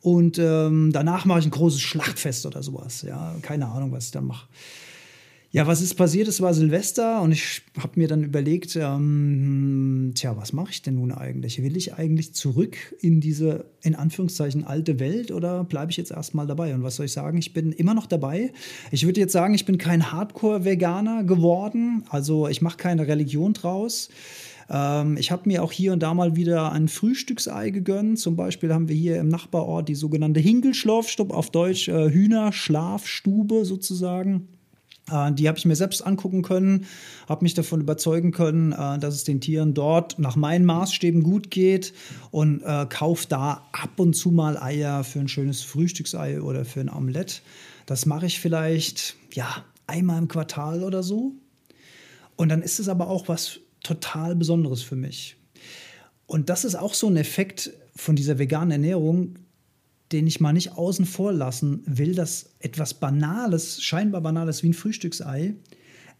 Und 0.00 0.38
ähm, 0.38 0.90
danach 0.92 1.24
mache 1.24 1.40
ich 1.40 1.46
ein 1.46 1.50
großes 1.50 1.80
Schlachtfest 1.80 2.46
oder 2.46 2.62
sowas. 2.62 3.02
Ja, 3.02 3.34
keine 3.42 3.66
Ahnung, 3.66 3.92
was 3.92 4.06
ich 4.06 4.10
dann 4.12 4.26
mache. 4.26 4.46
Ja, 5.50 5.66
was 5.66 5.80
ist 5.80 5.94
passiert? 5.94 6.28
Es 6.28 6.42
war 6.42 6.52
Silvester 6.52 7.22
und 7.22 7.32
ich 7.32 7.62
habe 7.78 7.92
mir 7.98 8.06
dann 8.06 8.22
überlegt, 8.22 8.76
ähm, 8.76 10.12
tja, 10.14 10.36
was 10.36 10.52
mache 10.52 10.72
ich 10.72 10.82
denn 10.82 10.96
nun 10.96 11.10
eigentlich? 11.10 11.62
Will 11.62 11.74
ich 11.74 11.94
eigentlich 11.94 12.34
zurück 12.34 12.76
in 13.00 13.22
diese, 13.22 13.64
in 13.80 13.94
Anführungszeichen, 13.94 14.64
alte 14.64 15.00
Welt 15.00 15.30
oder 15.30 15.64
bleibe 15.64 15.90
ich 15.90 15.96
jetzt 15.96 16.10
erstmal 16.10 16.46
dabei? 16.46 16.74
Und 16.74 16.82
was 16.82 16.96
soll 16.96 17.06
ich 17.06 17.12
sagen? 17.12 17.38
Ich 17.38 17.54
bin 17.54 17.72
immer 17.72 17.94
noch 17.94 18.04
dabei. 18.04 18.52
Ich 18.90 19.06
würde 19.06 19.20
jetzt 19.20 19.32
sagen, 19.32 19.54
ich 19.54 19.64
bin 19.64 19.78
kein 19.78 20.12
Hardcore-Veganer 20.12 21.24
geworden. 21.24 22.04
Also 22.10 22.46
ich 22.46 22.60
mache 22.60 22.76
keine 22.76 23.08
Religion 23.08 23.54
draus. 23.54 24.10
Ähm, 24.68 25.16
ich 25.16 25.30
habe 25.30 25.48
mir 25.48 25.62
auch 25.62 25.72
hier 25.72 25.94
und 25.94 26.02
da 26.02 26.12
mal 26.12 26.36
wieder 26.36 26.72
ein 26.72 26.88
Frühstücksei 26.88 27.70
gegönnt. 27.70 28.18
Zum 28.18 28.36
Beispiel 28.36 28.74
haben 28.74 28.90
wir 28.90 28.96
hier 28.96 29.18
im 29.18 29.28
Nachbarort 29.28 29.88
die 29.88 29.94
sogenannte 29.94 30.40
Hinkelschlafstube, 30.40 31.32
auf 31.34 31.48
Deutsch 31.48 31.88
äh, 31.88 32.10
Hühnerschlafstube 32.10 33.64
sozusagen. 33.64 34.48
Äh, 35.10 35.32
die 35.32 35.48
habe 35.48 35.58
ich 35.58 35.64
mir 35.64 35.76
selbst 35.76 36.06
angucken 36.06 36.42
können, 36.42 36.86
habe 37.28 37.44
mich 37.44 37.54
davon 37.54 37.80
überzeugen 37.80 38.32
können, 38.32 38.72
äh, 38.72 38.98
dass 38.98 39.14
es 39.14 39.24
den 39.24 39.40
Tieren 39.40 39.74
dort 39.74 40.18
nach 40.18 40.36
meinen 40.36 40.64
Maßstäben 40.64 41.22
gut 41.22 41.50
geht 41.50 41.92
und 42.30 42.62
äh, 42.62 42.86
kaufe 42.88 43.26
da 43.28 43.68
ab 43.72 43.98
und 43.98 44.14
zu 44.14 44.30
mal 44.30 44.56
Eier 44.56 45.04
für 45.04 45.20
ein 45.20 45.28
schönes 45.28 45.62
Frühstücksei 45.62 46.40
oder 46.40 46.64
für 46.64 46.80
ein 46.80 46.90
Omelett. 46.90 47.42
Das 47.86 48.06
mache 48.06 48.26
ich 48.26 48.40
vielleicht 48.40 49.16
ja 49.32 49.64
einmal 49.86 50.18
im 50.18 50.28
Quartal 50.28 50.82
oder 50.82 51.02
so. 51.02 51.32
Und 52.36 52.50
dann 52.50 52.62
ist 52.62 52.78
es 52.78 52.88
aber 52.88 53.08
auch 53.08 53.28
was 53.28 53.60
total 53.82 54.36
Besonderes 54.36 54.82
für 54.82 54.96
mich. 54.96 55.36
Und 56.26 56.50
das 56.50 56.64
ist 56.64 56.74
auch 56.74 56.94
so 56.94 57.08
ein 57.08 57.16
Effekt 57.16 57.72
von 57.96 58.14
dieser 58.14 58.38
veganen 58.38 58.70
Ernährung, 58.70 59.38
den 60.12 60.26
ich 60.26 60.40
mal 60.40 60.52
nicht 60.52 60.72
außen 60.72 61.04
vor 61.04 61.32
lassen 61.32 61.82
will, 61.86 62.14
dass 62.14 62.50
etwas 62.60 62.94
Banales, 62.94 63.82
scheinbar 63.82 64.20
Banales 64.20 64.62
wie 64.62 64.70
ein 64.70 64.74
Frühstücksei, 64.74 65.54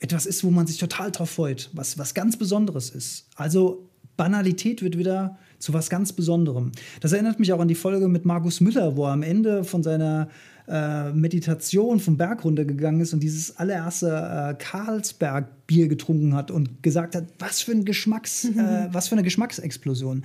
etwas 0.01 0.27
ist, 0.27 0.45
wo 0.45 0.51
man 0.51 0.67
sich 0.67 0.79
total 0.79 1.11
drauf 1.11 1.31
freut, 1.31 1.71
was, 1.73 1.99
was 1.99 2.15
ganz 2.15 2.37
Besonderes 2.37 2.91
ist. 2.91 3.27
Also 3.35 3.89
Banalität 4.17 4.83
wird 4.83 4.99
wieder 4.99 5.39
zu 5.59 5.73
was 5.73 5.91
ganz 5.91 6.13
Besonderem. 6.13 6.73
Das 7.01 7.13
erinnert 7.13 7.41
mich 7.41 7.53
auch 7.53 7.61
an 7.61 7.69
die 7.69 7.75
Folge 7.75 8.09
mit 8.09 8.25
Markus 8.25 8.61
Müller, 8.61 8.97
wo 8.97 9.07
er 9.07 9.13
am 9.13 9.23
Ende 9.23 9.65
von 9.65 9.83
seiner 9.83 10.29
äh, 10.69 11.13
Meditation 11.13 11.99
vom 11.99 12.17
Berg 12.17 12.45
runtergegangen 12.45 13.01
ist 13.01 13.13
und 13.13 13.21
dieses 13.21 13.57
allererste 13.57 14.09
äh, 14.09 14.55
Carlsberg-Bier 14.63 15.89
getrunken 15.89 16.35
hat 16.35 16.51
und 16.51 16.83
gesagt 16.83 17.17
hat, 17.17 17.25
was 17.39 17.63
für, 17.63 17.73
ein 17.73 17.85
Geschmacks, 17.85 18.45
äh, 18.57 18.89
was 18.93 19.09
für 19.09 19.15
eine 19.15 19.23
Geschmacksexplosion 19.23 20.23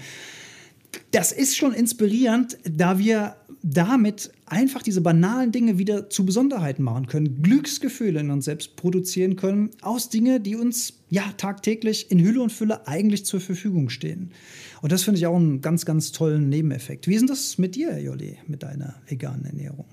das 1.11 1.31
ist 1.31 1.55
schon 1.55 1.73
inspirierend, 1.73 2.57
da 2.63 2.97
wir 2.97 3.35
damit 3.63 4.31
einfach 4.45 4.83
diese 4.83 4.99
banalen 4.99 5.53
Dinge 5.53 5.77
wieder 5.77 6.09
zu 6.09 6.25
Besonderheiten 6.25 6.83
machen 6.83 7.07
können, 7.07 7.41
Glücksgefühle 7.41 8.19
in 8.19 8.29
uns 8.29 8.45
selbst 8.45 8.75
produzieren 8.75 9.37
können, 9.37 9.71
aus 9.81 10.09
Dingen, 10.09 10.43
die 10.43 10.57
uns 10.57 10.99
ja 11.09 11.23
tagtäglich 11.37 12.11
in 12.11 12.19
Hülle 12.19 12.41
und 12.41 12.51
Fülle 12.51 12.87
eigentlich 12.87 13.25
zur 13.25 13.39
Verfügung 13.39 13.89
stehen. 13.89 14.31
Und 14.81 14.91
das 14.91 15.03
finde 15.03 15.17
ich 15.19 15.27
auch 15.27 15.37
einen 15.37 15.61
ganz, 15.61 15.85
ganz 15.85 16.11
tollen 16.11 16.49
Nebeneffekt. 16.49 17.07
Wie 17.07 17.15
ist 17.15 17.29
das 17.29 17.57
mit 17.57 17.75
dir, 17.75 17.97
Jolli, 18.01 18.37
mit 18.47 18.63
deiner 18.63 18.95
veganen 19.07 19.45
Ernährung? 19.45 19.85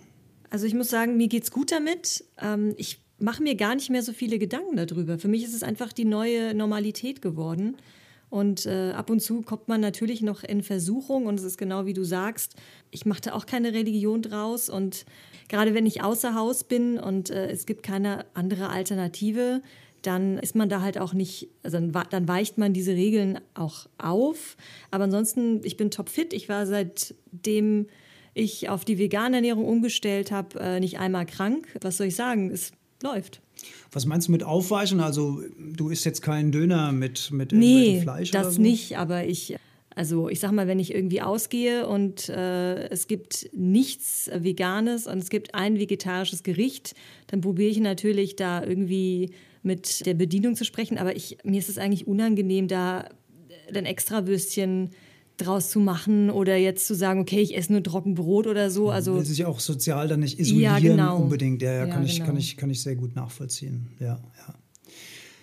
Also 0.50 0.66
ich 0.66 0.74
muss 0.74 0.90
sagen, 0.90 1.16
mir 1.16 1.28
geht 1.28 1.44
es 1.44 1.52
gut 1.52 1.70
damit. 1.70 2.24
Ähm, 2.42 2.74
ich 2.76 3.00
mache 3.20 3.42
mir 3.42 3.54
gar 3.54 3.76
nicht 3.76 3.88
mehr 3.88 4.02
so 4.02 4.12
viele 4.12 4.40
Gedanken 4.40 4.76
darüber. 4.76 5.16
Für 5.18 5.28
mich 5.28 5.44
ist 5.44 5.54
es 5.54 5.62
einfach 5.62 5.92
die 5.92 6.04
neue 6.04 6.54
Normalität 6.54 7.22
geworden. 7.22 7.76
Und 8.30 8.64
äh, 8.66 8.92
ab 8.92 9.10
und 9.10 9.20
zu 9.20 9.42
kommt 9.42 9.66
man 9.66 9.80
natürlich 9.80 10.22
noch 10.22 10.44
in 10.44 10.62
Versuchung 10.62 11.26
und 11.26 11.38
es 11.38 11.44
ist 11.44 11.58
genau 11.58 11.84
wie 11.84 11.92
du 11.92 12.04
sagst, 12.04 12.54
ich 12.92 13.04
machte 13.04 13.34
auch 13.34 13.44
keine 13.44 13.72
Religion 13.72 14.22
draus 14.22 14.68
und 14.68 15.04
gerade 15.48 15.74
wenn 15.74 15.84
ich 15.84 16.04
außer 16.04 16.34
Haus 16.36 16.62
bin 16.62 16.98
und 16.98 17.30
äh, 17.30 17.50
es 17.50 17.66
gibt 17.66 17.82
keine 17.82 18.24
andere 18.34 18.68
Alternative, 18.68 19.62
dann 20.02 20.38
ist 20.38 20.54
man 20.54 20.68
da 20.68 20.80
halt 20.80 20.98
auch 20.98 21.12
nicht, 21.12 21.48
also 21.62 21.78
dann, 21.78 21.92
dann 22.10 22.28
weicht 22.28 22.56
man 22.56 22.72
diese 22.72 22.92
Regeln 22.92 23.40
auch 23.54 23.86
auf. 23.98 24.56
Aber 24.90 25.04
ansonsten, 25.04 25.60
ich 25.64 25.76
bin 25.76 25.90
topfit. 25.90 26.32
Ich 26.32 26.48
war 26.48 26.66
seitdem 26.66 27.86
ich 28.32 28.68
auf 28.68 28.84
die 28.84 28.98
vegane 28.98 29.36
Ernährung 29.36 29.66
umgestellt 29.66 30.30
habe, 30.30 30.58
äh, 30.60 30.80
nicht 30.80 30.98
einmal 30.98 31.26
krank. 31.26 31.68
Was 31.82 31.96
soll 31.96 32.06
ich 32.06 32.16
sagen? 32.16 32.50
Es 32.50 32.72
läuft. 33.02 33.42
Was 33.92 34.06
meinst 34.06 34.28
du 34.28 34.32
mit 34.32 34.42
Aufweichen? 34.42 35.00
Also 35.00 35.42
du 35.58 35.88
isst 35.88 36.04
jetzt 36.04 36.22
keinen 36.22 36.52
Döner 36.52 36.92
mit, 36.92 37.30
mit 37.30 37.52
nee, 37.52 38.00
Fleisch? 38.02 38.30
das 38.30 38.56
so? 38.56 38.62
nicht, 38.62 38.96
aber 38.98 39.26
ich. 39.26 39.56
Also 39.92 40.28
ich 40.28 40.38
sag 40.38 40.52
mal, 40.52 40.68
wenn 40.68 40.78
ich 40.78 40.94
irgendwie 40.94 41.20
ausgehe 41.20 41.86
und 41.86 42.28
äh, 42.28 42.88
es 42.90 43.08
gibt 43.08 43.50
nichts 43.52 44.30
Veganes 44.32 45.08
und 45.08 45.18
es 45.18 45.30
gibt 45.30 45.54
ein 45.56 45.80
vegetarisches 45.80 46.44
Gericht, 46.44 46.94
dann 47.26 47.40
probiere 47.40 47.70
ich 47.70 47.80
natürlich 47.80 48.36
da 48.36 48.64
irgendwie 48.64 49.32
mit 49.62 50.06
der 50.06 50.14
Bedienung 50.14 50.54
zu 50.54 50.64
sprechen. 50.64 50.96
Aber 50.96 51.16
ich, 51.16 51.38
mir 51.42 51.58
ist 51.58 51.68
es 51.68 51.76
eigentlich 51.76 52.06
unangenehm, 52.06 52.68
da 52.68 53.08
ein 53.74 53.84
Extrawürstchen 53.84 54.90
draus 55.40 55.70
zu 55.70 55.80
machen 55.80 56.30
oder 56.30 56.56
jetzt 56.56 56.86
zu 56.86 56.94
sagen, 56.94 57.20
okay, 57.20 57.40
ich 57.40 57.56
esse 57.56 57.72
nur 57.72 57.82
Trockenbrot 57.82 58.46
oder 58.46 58.70
so. 58.70 58.90
Also 58.90 59.16
will 59.16 59.24
sich 59.24 59.44
auch 59.44 59.60
sozial 59.60 60.08
dann 60.08 60.20
nicht 60.20 60.38
isolieren 60.38 60.62
ja, 60.62 60.78
genau. 60.78 61.18
unbedingt. 61.18 61.62
Ja, 61.62 61.72
ja, 61.72 61.86
kann, 61.86 62.02
ja, 62.02 62.08
ich, 62.08 62.14
genau. 62.16 62.26
kann, 62.26 62.36
ich, 62.36 62.56
kann 62.56 62.70
ich 62.70 62.82
sehr 62.82 62.96
gut 62.96 63.16
nachvollziehen. 63.16 63.88
Ja, 63.98 64.20
ja. 64.46 64.54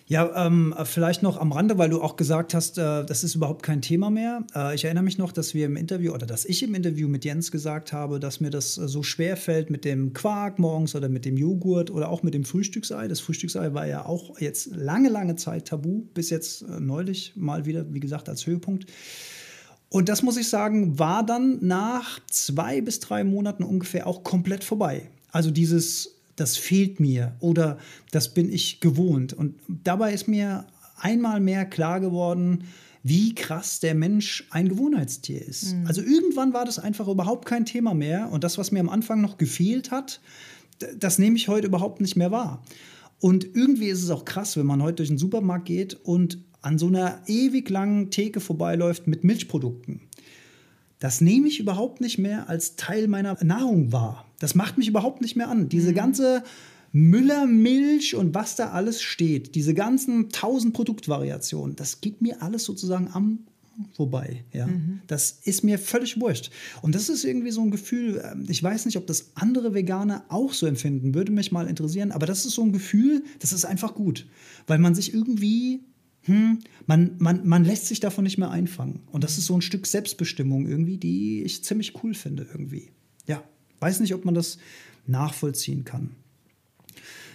Ja, 0.10 0.48
ähm, 0.48 0.74
vielleicht 0.86 1.22
noch 1.22 1.38
am 1.38 1.52
Rande, 1.52 1.78
weil 1.78 1.90
du 1.90 2.02
auch 2.02 2.16
gesagt 2.16 2.54
hast, 2.54 2.78
äh, 2.78 3.04
das 3.04 3.26
ist 3.26 3.36
überhaupt 3.36 3.62
kein 3.62 3.82
Thema 3.82 4.10
mehr. 4.10 4.48
Äh, 4.56 4.74
ich 4.74 4.86
erinnere 4.86 5.04
mich 5.04 5.18
noch, 5.18 5.34
dass 5.34 5.54
wir 5.54 5.66
im 5.66 5.76
Interview 5.76 6.14
oder 6.14 6.26
dass 6.26 6.46
ich 6.46 6.64
im 6.64 6.76
Interview 6.76 7.10
mit 7.10 7.26
Jens 7.26 7.52
gesagt 7.52 7.92
habe, 7.92 8.22
dass 8.22 8.40
mir 8.40 8.50
das 8.50 8.78
äh, 8.78 8.88
so 8.88 9.04
schwer 9.04 9.36
fällt 9.36 9.70
mit 9.70 9.84
dem 9.84 10.14
Quark 10.14 10.60
morgens 10.60 10.96
oder 10.96 11.10
mit 11.10 11.26
dem 11.26 11.36
Joghurt 11.36 11.92
oder 11.92 12.08
auch 12.08 12.24
mit 12.24 12.34
dem 12.34 12.46
Frühstücksei. 12.46 13.10
Das 13.10 13.20
Frühstücksei 13.20 13.74
war 13.74 13.86
ja 13.86 14.06
auch 14.06 14.40
jetzt 14.40 14.74
lange, 14.74 15.10
lange 15.10 15.36
Zeit 15.36 15.68
tabu, 15.68 16.06
bis 16.14 16.30
jetzt 16.30 16.62
äh, 16.62 16.80
neulich 16.80 17.34
mal 17.36 17.66
wieder, 17.66 17.94
wie 17.94 18.00
gesagt, 18.00 18.30
als 18.30 18.48
Höhepunkt. 18.48 18.86
Und 19.90 20.10
das 20.10 20.22
muss 20.22 20.38
ich 20.38 20.50
sagen, 20.50 21.00
war 21.00 21.26
dann 21.26 21.60
nach 21.66 22.20
zwei 22.30 22.82
bis 22.82 23.00
drei 23.00 23.24
Monaten 23.24 23.64
ungefähr 23.64 24.06
auch 24.08 24.24
komplett 24.24 24.64
vorbei. 24.64 25.10
Also 25.32 25.52
dieses 25.52 26.18
das 26.38 26.56
fehlt 26.56 27.00
mir 27.02 27.36
oder 27.40 27.78
das 28.12 28.34
bin 28.34 28.52
ich 28.52 28.80
gewohnt. 28.80 29.34
Und 29.34 29.56
dabei 29.68 30.14
ist 30.14 30.28
mir 30.28 30.66
einmal 30.98 31.42
mehr 31.42 31.66
klar 31.66 32.00
geworden, 32.00 32.64
wie 33.04 33.36
krass 33.36 33.80
der 33.80 33.96
Mensch 33.96 34.48
ein 34.52 34.70
Gewohnheitstier 34.70 35.42
ist. 35.42 35.74
Mhm. 35.74 35.88
Also 35.88 36.02
irgendwann 36.02 36.54
war 36.54 36.66
das 36.66 36.80
einfach 36.80 37.08
überhaupt 37.08 37.46
kein 37.46 37.66
Thema 37.66 37.94
mehr. 37.94 38.30
Und 38.32 38.44
das, 38.44 38.58
was 38.58 38.72
mir 38.72 38.80
am 38.80 38.90
Anfang 38.90 39.20
noch 39.22 39.38
gefehlt 39.38 39.92
hat, 39.92 40.22
das 40.98 41.18
nehme 41.18 41.36
ich 41.36 41.48
heute 41.48 41.68
überhaupt 41.68 42.02
nicht 42.02 42.16
mehr 42.16 42.32
wahr. 42.32 42.64
Und 43.20 43.44
irgendwie 43.44 43.88
ist 43.88 44.04
es 44.04 44.12
auch 44.12 44.26
krass, 44.26 44.58
wenn 44.58 44.68
man 44.68 44.84
heute 44.84 44.98
durch 44.98 45.10
den 45.10 45.18
Supermarkt 45.18 45.66
geht 45.66 45.96
und 45.96 46.38
an 46.62 46.78
so 46.78 46.88
einer 46.88 47.22
ewig 47.28 47.70
langen 47.70 48.12
Theke 48.12 48.40
vorbeiläuft 48.40 49.08
mit 49.08 49.24
Milchprodukten. 49.24 50.02
Das 51.00 51.22
nehme 51.22 51.48
ich 51.48 51.60
überhaupt 51.60 52.02
nicht 52.02 52.18
mehr 52.18 52.50
als 52.50 52.76
Teil 52.76 53.08
meiner 53.08 53.38
Nahrung 53.44 53.92
wahr. 53.92 54.26
Das 54.40 54.56
macht 54.56 54.78
mich 54.78 54.88
überhaupt 54.88 55.22
nicht 55.22 55.36
mehr 55.36 55.50
an. 55.50 55.70
Diese 55.70 55.92
mhm. 55.92 55.96
ganze 55.96 56.44
Müllermilch 56.92 58.16
und 58.16 58.34
was 58.34 58.56
da 58.56 58.72
alles 58.72 59.02
steht, 59.02 59.56
diese 59.56 59.74
ganzen 59.74 60.30
tausend 60.30 60.74
Produktvariationen, 60.74 61.76
das 61.76 62.02
geht 62.02 62.22
mir 62.22 62.42
alles 62.42 62.64
sozusagen 62.64 63.10
am 63.14 63.40
vorbei. 63.94 64.44
Ja? 64.54 64.68
Mhm. 64.68 65.02
Das 65.08 65.40
ist 65.44 65.64
mir 65.64 65.78
völlig 65.78 66.20
wurscht. 66.20 66.50
Und 66.82 66.96
das 66.96 67.10
ist 67.10 67.24
irgendwie 67.24 67.52
so 67.52 67.62
ein 67.62 67.72
Gefühl, 67.72 68.24
ähm, 68.26 68.46
ich 68.48 68.62
weiß 68.62 68.86
nicht, 68.86 68.98
ob 68.98 69.06
das 69.06 69.32
andere 69.36 69.74
Veganer 69.74 70.26
auch 70.30 70.54
so 70.54 70.66
empfinden, 70.66 71.14
würde 71.14 71.32
mich 71.32 71.52
mal 71.52 71.68
interessieren, 71.68 72.12
aber 72.12 72.26
das 72.26 72.46
ist 72.46 72.56
so 72.56 72.64
ein 72.64 72.72
Gefühl, 72.72 73.24
das 73.40 73.54
ist 73.54 73.66
einfach 73.66 73.94
gut, 73.94 74.28
weil 74.66 74.80
man 74.80 74.96
sich 74.96 75.14
irgendwie 75.14 75.82
hm, 76.28 76.60
man, 76.86 77.16
man, 77.20 77.48
man 77.48 77.64
lässt 77.64 77.88
sich 77.88 78.02
davon 78.02 78.26
nicht 78.26 78.38
mehr 78.38 78.52
einfangen. 78.52 79.00
Und 79.12 79.24
das 79.24 79.38
ist 79.38 79.46
so 79.46 79.56
ein 79.56 79.62
Stück 79.62 79.88
Selbstbestimmung 79.88 80.68
irgendwie, 80.68 80.98
die 80.98 81.42
ich 81.44 81.64
ziemlich 81.64 82.04
cool 82.04 82.14
finde 82.14 82.46
irgendwie. 82.52 82.90
Ja. 83.28 83.44
Weiß 83.80 84.00
nicht, 84.02 84.14
ob 84.14 84.26
man 84.26 84.34
das 84.34 84.58
nachvollziehen 85.06 85.86
kann. 85.86 86.12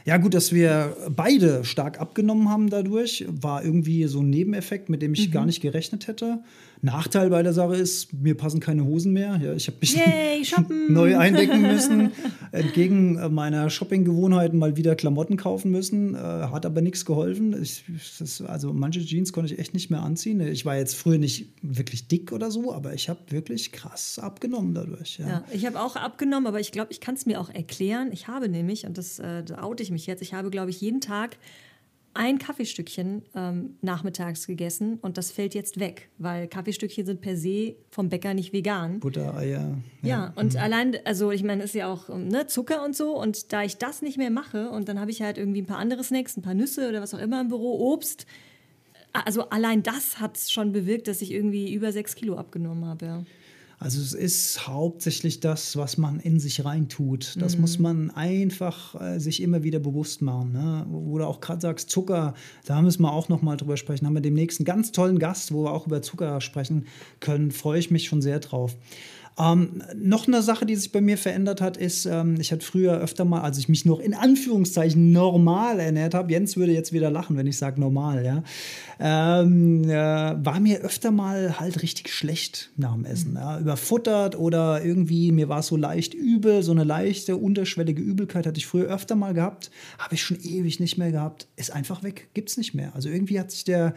Ja, 0.05 0.17
gut, 0.17 0.35
dass 0.35 0.53
wir 0.53 0.97
beide 1.15 1.65
stark 1.65 2.01
abgenommen 2.01 2.49
haben 2.49 2.69
dadurch, 2.69 3.25
war 3.29 3.65
irgendwie 3.65 4.05
so 4.09 4.21
ein 4.21 4.31
Nebeneffekt, 4.31 4.89
mit 4.89 5.01
dem 5.01 5.15
ich 5.15 5.29
mhm. 5.29 5.33
gar 5.33 5.47
nicht 5.47 5.63
gerechnet 5.63 6.09
hätte. 6.09 6.43
Nachteil 6.85 7.31
bei 7.31 7.45
der 7.45 7.53
Sache 7.53 7.77
ist, 7.77 8.13
mir 8.13 8.37
passen 8.37 8.59
keine 8.59 8.85
Hosen 8.85 9.13
mehr. 9.13 9.37
Ja, 9.37 9.53
ich 9.53 9.69
habe 9.69 9.79
mich 9.81 9.95
Yay, 9.95 10.45
neu 10.89 11.17
eindecken 11.17 11.63
müssen. 11.63 12.11
Entgegen 12.53 13.19
äh, 13.19 13.29
meiner 13.29 13.71
Shoppinggewohnheiten 13.71 14.59
mal 14.59 14.77
wieder 14.77 14.97
Klamotten 14.97 15.37
kaufen 15.37 15.71
müssen. 15.71 16.17
Äh, 16.17 16.19
hat 16.19 16.67
aber 16.67 16.81
nichts 16.81 17.05
geholfen. 17.05 17.61
Ich, 17.63 17.85
das, 18.19 18.43
also 18.43 18.73
manche 18.73 19.01
Jeans 19.05 19.33
konnte 19.33 19.55
ich 19.55 19.61
echt 19.61 19.75
nicht 19.75 19.91
mehr 19.91 20.03
anziehen. 20.03 20.41
Ich 20.41 20.67
war 20.67 20.77
jetzt 20.77 20.97
früher 20.97 21.19
nicht 21.19 21.51
wirklich 21.63 22.09
dick 22.09 22.33
oder 22.33 22.51
so, 22.51 22.75
aber 22.75 22.95
ich 22.95 23.09
habe 23.09 23.21
wirklich 23.29 23.71
krass 23.71 24.19
abgenommen 24.19 24.75
dadurch. 24.75 25.19
Ja, 25.19 25.29
ja 25.29 25.45
ich 25.53 25.65
habe 25.65 25.81
auch 25.81 25.95
abgenommen, 25.95 26.49
aber 26.49 26.59
ich 26.59 26.73
glaube, 26.73 26.91
ich 26.91 27.01
kann 27.01 27.15
es 27.15 27.27
mir 27.27 27.41
auch 27.41 27.49
erklären. 27.49 28.11
Ich 28.11 28.27
habe 28.27 28.49
nämlich, 28.49 28.87
und 28.87 28.99
das 28.99 29.21
äh, 29.21 29.45
da 29.45 29.63
oute 29.63 29.85
ich 29.85 29.93
mich 29.93 30.07
jetzt, 30.09 30.21
ich 30.21 30.35
habe, 30.35 30.51
glaube 30.51 30.71
ich, 30.71 30.81
jeden 30.81 31.01
Tag 31.01 31.37
ein 32.15 32.39
Kaffeestückchen 32.39 33.23
ähm, 33.35 33.77
nachmittags 33.81 34.47
gegessen 34.47 34.99
und 35.01 35.17
das 35.19 35.31
fällt 35.31 35.55
jetzt 35.55 35.81
weg, 35.81 36.11
weil 36.19 36.47
Kaffeestückchen 36.47 37.07
sind 37.07 37.21
per 37.21 37.37
se 37.37 37.77
vom 37.91 38.09
Bäcker 38.09 38.35
nicht 38.35 38.53
vegan. 38.53 39.01
Butter, 39.01 39.35
Eier. 39.35 39.79
Ja, 40.03 40.09
ja 40.09 40.33
und 40.37 40.55
mhm. 40.55 40.61
allein, 40.61 40.97
also 41.05 41.31
ich 41.31 41.43
meine, 41.43 41.63
ist 41.63 41.75
ja 41.75 41.93
auch 41.93 42.11
ähm, 42.11 42.29
ne, 42.29 42.47
Zucker 42.47 42.85
und 42.85 42.95
so 42.95 43.19
und 43.21 43.53
da 43.53 43.63
ich 43.63 43.79
das 43.79 44.03
nicht 44.03 44.19
mehr 44.19 44.31
mache 44.31 44.71
und 44.71 44.89
dann 44.89 45.01
habe 45.01 45.11
ich 45.11 45.23
halt 45.23 45.39
irgendwie 45.39 45.63
ein 45.63 45.67
paar 45.67 45.79
andere 45.79 46.05
Snacks, 46.05 46.37
ein 46.37 46.43
paar 46.43 46.55
Nüsse 46.55 46.89
oder 46.89 47.01
was 47.01 47.15
auch 47.15 47.21
immer 47.21 47.41
im 47.41 47.49
Büro, 47.49 47.93
Obst. 47.93 48.27
Also 49.13 49.49
allein 49.51 49.83
das 49.83 50.21
hat 50.21 50.39
schon 50.39 50.73
bewirkt, 50.73 51.09
dass 51.09 51.23
ich 51.23 51.33
irgendwie 51.33 51.73
über 51.73 51.93
sechs 51.93 52.15
Kilo 52.15 52.37
abgenommen 52.37 52.87
habe, 52.87 53.07
ja. 53.07 53.23
Also 53.83 54.01
es 54.01 54.13
ist 54.13 54.69
hauptsächlich 54.69 55.41
das, 55.41 55.77
was 55.77 55.99
man 55.99 56.21
in 56.21 56.39
sich 56.39 56.65
reintut. 56.65 57.37
Das 57.41 57.57
mhm. 57.57 57.63
muss 57.63 57.81
man 57.81 58.11
einfach 58.13 59.01
äh, 59.01 59.19
sich 59.19 59.43
immer 59.43 59.65
wieder 59.65 59.81
bewusst 59.81 60.23
machen. 60.23 60.53
Ne? 60.53 60.87
Wo 60.89 61.19
du 61.19 61.27
auch 61.27 61.41
gerade 61.41 61.61
sagst, 61.61 61.91
Zucker, 61.91 62.35
da 62.65 62.81
müssen 62.81 63.03
wir 63.03 63.13
auch 63.13 63.29
noch 63.29 63.43
mal 63.43 63.57
drüber 63.57 63.77
sprechen. 63.77 64.07
Haben 64.07 64.15
wir 64.15 64.21
demnächst 64.21 64.61
einen 64.61 64.67
ganz 64.67 64.93
tollen 64.93 65.19
Gast, 65.19 65.53
wo 65.53 65.65
wir 65.65 65.73
auch 65.73 65.89
über 65.89 66.01
Zucker 66.01 66.41
sprechen 66.41 66.87
können. 67.19 67.51
Freue 67.51 67.81
ich 67.81 67.91
mich 67.91 68.05
schon 68.05 68.23
sehr 68.23 68.39
drauf. 68.39 68.77
Ähm, 69.39 69.83
noch 69.97 70.27
eine 70.27 70.43
Sache, 70.43 70.67
die 70.67 70.77
sich 70.77 70.93
bei 70.93 71.01
mir 71.01 71.17
verändert 71.17 71.61
hat, 71.61 71.77
ist, 71.77 72.05
ähm, 72.05 72.37
ich 72.39 72.53
hatte 72.53 72.65
früher 72.65 72.99
öfter 72.99 73.25
mal, 73.25 73.41
als 73.41 73.57
ich 73.57 73.69
mich 73.69 73.87
noch 73.87 73.99
in 73.99 74.15
Anführungszeichen 74.15 75.11
normal 75.11 75.81
ernährt 75.81 76.15
habe, 76.15 76.31
Jens 76.31 76.57
würde 76.57 76.73
jetzt 76.73 76.93
wieder 76.93 77.11
lachen, 77.11 77.37
wenn 77.37 77.47
ich 77.47 77.57
sage 77.57 77.81
normal, 77.81 78.25
ja, 78.25 78.43
ähm, 79.01 79.85
äh, 79.85 79.95
war 79.95 80.61
mir 80.61 80.81
öfter 80.81 81.11
mal 81.11 81.59
halt 81.59 81.83
richtig 81.83 82.11
schlecht 82.11 82.71
nach 82.77 82.93
dem 82.93 83.07
Essen. 83.07 83.35
Ja, 83.35 83.59
überfuttert 83.59 84.39
oder 84.39 84.85
irgendwie, 84.85 85.33
mir 85.33 85.49
war 85.49 85.61
es 85.61 85.69
so 85.69 85.77
leicht 85.77 86.13
übel, 86.13 86.63
so 86.63 86.73
eine 86.73 86.85
leichte, 86.85 87.37
unterschwellige 87.37 88.03
Übelkeit 88.03 88.47
hatte 88.47 88.59
ich 88.59 88.67
früher 88.67 88.89
öfter 88.89 89.15
mal 89.15 89.33
gehabt, 89.33 89.71
habe 89.99 90.15
ich 90.15 90.23
schon 90.23 90.39
ewig 90.43 90.79
nicht 90.79 90.99
mehr 90.99 91.11
gehabt, 91.11 91.47
ist 91.57 91.73
einfach 91.73 92.03
weg, 92.03 92.29
gibt 92.35 92.51
es 92.51 92.59
nicht 92.59 92.75
mehr. 92.75 92.95
Also 92.95 93.09
irgendwie 93.09 93.41
hat 93.41 93.51
sich 93.51 93.65
der, 93.65 93.95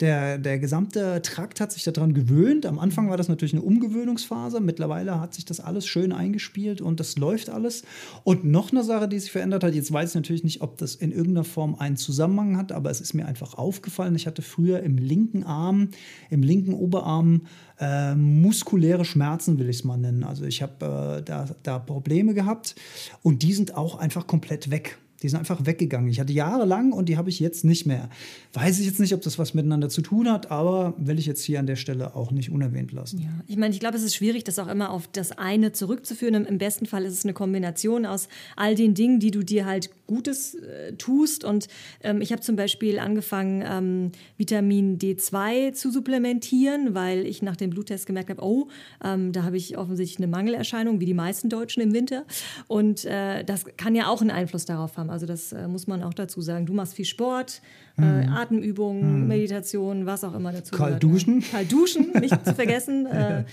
der, 0.00 0.38
der 0.38 0.58
gesamte 0.58 1.20
Trakt 1.22 1.60
hat 1.60 1.72
sich 1.72 1.84
daran 1.84 2.14
gewöhnt. 2.14 2.64
Am 2.64 2.78
Anfang 2.78 3.10
war 3.10 3.18
das 3.18 3.28
natürlich 3.28 3.52
eine 3.52 3.62
Umgewöhnungsphase 3.62 4.60
mit 4.60 4.77
mittlerweile 4.78 5.20
hat 5.20 5.34
sich 5.34 5.44
das 5.44 5.58
alles 5.58 5.88
schön 5.88 6.12
eingespielt 6.12 6.80
und 6.80 7.00
das 7.00 7.16
läuft 7.18 7.50
alles. 7.50 7.82
Und 8.22 8.44
noch 8.44 8.70
eine 8.70 8.84
Sache, 8.84 9.08
die 9.08 9.18
sich 9.18 9.32
verändert 9.32 9.64
hat, 9.64 9.74
jetzt 9.74 9.92
weiß 9.92 10.10
ich 10.10 10.14
natürlich 10.14 10.44
nicht, 10.44 10.60
ob 10.60 10.78
das 10.78 10.94
in 10.94 11.10
irgendeiner 11.10 11.42
Form 11.42 11.74
einen 11.74 11.96
Zusammenhang 11.96 12.56
hat, 12.56 12.70
aber 12.70 12.88
es 12.88 13.00
ist 13.00 13.12
mir 13.12 13.26
einfach 13.26 13.54
aufgefallen. 13.54 14.14
Ich 14.14 14.28
hatte 14.28 14.40
früher 14.40 14.80
im 14.84 14.96
linken 14.96 15.42
Arm, 15.42 15.88
im 16.30 16.44
linken 16.44 16.74
Oberarm 16.74 17.42
äh, 17.80 18.14
muskuläre 18.14 19.04
Schmerzen, 19.04 19.58
will 19.58 19.68
ich 19.68 19.78
es 19.78 19.84
mal 19.84 19.96
nennen. 19.96 20.22
Also 20.22 20.44
ich 20.44 20.62
habe 20.62 21.18
äh, 21.18 21.22
da, 21.24 21.46
da 21.64 21.80
Probleme 21.80 22.34
gehabt 22.34 22.76
und 23.22 23.42
die 23.42 23.54
sind 23.54 23.76
auch 23.76 23.96
einfach 23.96 24.28
komplett 24.28 24.70
weg. 24.70 24.98
Die 25.22 25.28
sind 25.28 25.38
einfach 25.38 25.66
weggegangen. 25.66 26.08
Ich 26.08 26.20
hatte 26.20 26.32
jahrelang 26.32 26.92
und 26.92 27.08
die 27.08 27.16
habe 27.16 27.28
ich 27.28 27.40
jetzt 27.40 27.64
nicht 27.64 27.86
mehr. 27.86 28.08
Weiß 28.52 28.78
ich 28.78 28.86
jetzt 28.86 29.00
nicht, 29.00 29.14
ob 29.14 29.22
das 29.22 29.38
was 29.38 29.52
miteinander 29.52 29.88
zu 29.88 30.00
tun 30.00 30.30
hat, 30.30 30.50
aber 30.50 30.94
will 30.96 31.18
ich 31.18 31.26
jetzt 31.26 31.42
hier 31.42 31.58
an 31.58 31.66
der 31.66 31.76
Stelle 31.76 32.14
auch 32.14 32.30
nicht 32.30 32.50
unerwähnt 32.50 32.92
lassen. 32.92 33.20
Ja, 33.20 33.28
ich 33.46 33.56
meine, 33.56 33.74
ich 33.74 33.80
glaube, 33.80 33.96
es 33.96 34.02
ist 34.02 34.14
schwierig, 34.14 34.44
das 34.44 34.58
auch 34.58 34.68
immer 34.68 34.90
auf 34.90 35.08
das 35.08 35.32
eine 35.32 35.72
zurückzuführen. 35.72 36.46
Im 36.46 36.58
besten 36.58 36.86
Fall 36.86 37.04
ist 37.04 37.14
es 37.14 37.24
eine 37.24 37.34
Kombination 37.34 38.06
aus 38.06 38.28
all 38.56 38.74
den 38.74 38.94
Dingen, 38.94 39.18
die 39.18 39.30
du 39.30 39.42
dir 39.42 39.66
halt 39.66 39.90
Gutes 40.06 40.54
äh, 40.54 40.94
tust. 40.94 41.44
Und 41.44 41.68
ähm, 42.02 42.20
ich 42.20 42.32
habe 42.32 42.40
zum 42.40 42.56
Beispiel 42.56 42.98
angefangen, 42.98 43.62
ähm, 43.66 44.12
Vitamin 44.38 44.98
D2 44.98 45.72
zu 45.74 45.90
supplementieren, 45.90 46.94
weil 46.94 47.26
ich 47.26 47.42
nach 47.42 47.56
dem 47.56 47.70
Bluttest 47.70 48.06
gemerkt 48.06 48.30
habe, 48.30 48.42
oh, 48.42 48.68
ähm, 49.04 49.32
da 49.32 49.42
habe 49.42 49.56
ich 49.56 49.76
offensichtlich 49.76 50.18
eine 50.18 50.28
Mangelerscheinung, 50.28 51.00
wie 51.00 51.06
die 51.06 51.14
meisten 51.14 51.50
Deutschen 51.50 51.82
im 51.82 51.92
Winter. 51.92 52.24
Und 52.68 53.04
äh, 53.04 53.44
das 53.44 53.64
kann 53.76 53.94
ja 53.94 54.08
auch 54.08 54.20
einen 54.20 54.30
Einfluss 54.30 54.64
darauf 54.64 54.96
haben. 54.96 55.07
Haben. 55.08 55.10
Also 55.10 55.26
das 55.26 55.52
äh, 55.52 55.66
muss 55.66 55.86
man 55.86 56.02
auch 56.02 56.14
dazu 56.14 56.40
sagen. 56.40 56.66
Du 56.66 56.72
machst 56.72 56.94
viel 56.94 57.04
Sport, 57.04 57.60
mhm. 57.96 58.04
äh, 58.04 58.26
Atemübungen, 58.26 59.22
mhm. 59.22 59.28
Meditation, 59.28 60.06
was 60.06 60.24
auch 60.24 60.34
immer 60.34 60.52
dazu. 60.52 60.76
Kalt 60.76 61.02
duschen. 61.02 61.42
Kalt 61.42 61.72
duschen, 61.72 62.12
nicht 62.20 62.44
zu 62.44 62.54
vergessen. 62.54 63.06
Äh, 63.06 63.44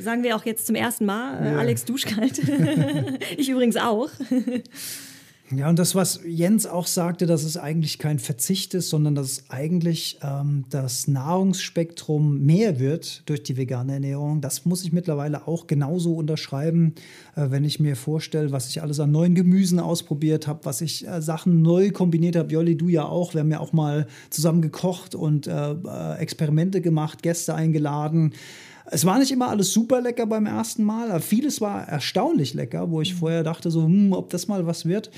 sagen 0.00 0.22
wir 0.22 0.36
auch 0.36 0.44
jetzt 0.44 0.66
zum 0.66 0.76
ersten 0.76 1.06
Mal. 1.06 1.42
Äh, 1.42 1.52
ja. 1.52 1.58
Alex 1.58 1.84
duschkalt. 1.84 2.38
ich 3.36 3.48
übrigens 3.48 3.76
auch. 3.76 4.10
Ja, 5.54 5.68
und 5.68 5.78
das, 5.78 5.94
was 5.94 6.20
Jens 6.26 6.66
auch 6.66 6.88
sagte, 6.88 7.26
dass 7.26 7.44
es 7.44 7.56
eigentlich 7.56 7.98
kein 7.98 8.18
Verzicht 8.18 8.74
ist, 8.74 8.88
sondern 8.88 9.14
dass 9.14 9.44
eigentlich 9.48 10.18
ähm, 10.20 10.64
das 10.70 11.06
Nahrungsspektrum 11.06 12.40
mehr 12.44 12.80
wird 12.80 13.22
durch 13.26 13.44
die 13.44 13.56
vegane 13.56 13.92
Ernährung, 13.92 14.40
das 14.40 14.64
muss 14.64 14.82
ich 14.82 14.92
mittlerweile 14.92 15.46
auch 15.46 15.68
genauso 15.68 16.14
unterschreiben, 16.14 16.94
äh, 17.36 17.46
wenn 17.50 17.64
ich 17.64 17.78
mir 17.78 17.94
vorstelle, 17.94 18.50
was 18.50 18.68
ich 18.70 18.82
alles 18.82 18.98
an 18.98 19.12
neuen 19.12 19.36
Gemüsen 19.36 19.78
ausprobiert 19.78 20.48
habe, 20.48 20.64
was 20.64 20.80
ich 20.80 21.06
äh, 21.06 21.22
Sachen 21.22 21.62
neu 21.62 21.92
kombiniert 21.92 22.34
habe. 22.34 22.52
Jolli, 22.52 22.76
du 22.76 22.88
ja 22.88 23.04
auch. 23.04 23.32
Wir 23.32 23.42
haben 23.42 23.52
ja 23.52 23.60
auch 23.60 23.72
mal 23.72 24.08
zusammen 24.30 24.62
gekocht 24.62 25.14
und 25.14 25.46
äh, 25.46 25.72
äh 25.74 26.16
Experimente 26.18 26.80
gemacht, 26.80 27.22
Gäste 27.22 27.54
eingeladen. 27.54 28.32
Es 28.90 29.04
war 29.04 29.18
nicht 29.18 29.32
immer 29.32 29.48
alles 29.48 29.72
super 29.72 30.00
lecker 30.00 30.26
beim 30.26 30.46
ersten 30.46 30.84
Mal, 30.84 31.10
aber 31.10 31.20
vieles 31.20 31.60
war 31.60 31.88
erstaunlich 31.88 32.54
lecker, 32.54 32.90
wo 32.90 33.00
ich 33.00 33.14
mhm. 33.14 33.18
vorher 33.18 33.42
dachte, 33.42 33.70
so, 33.70 33.84
hm, 33.84 34.12
ob 34.12 34.30
das 34.30 34.48
mal 34.48 34.66
was 34.66 34.86
wird. 34.86 35.10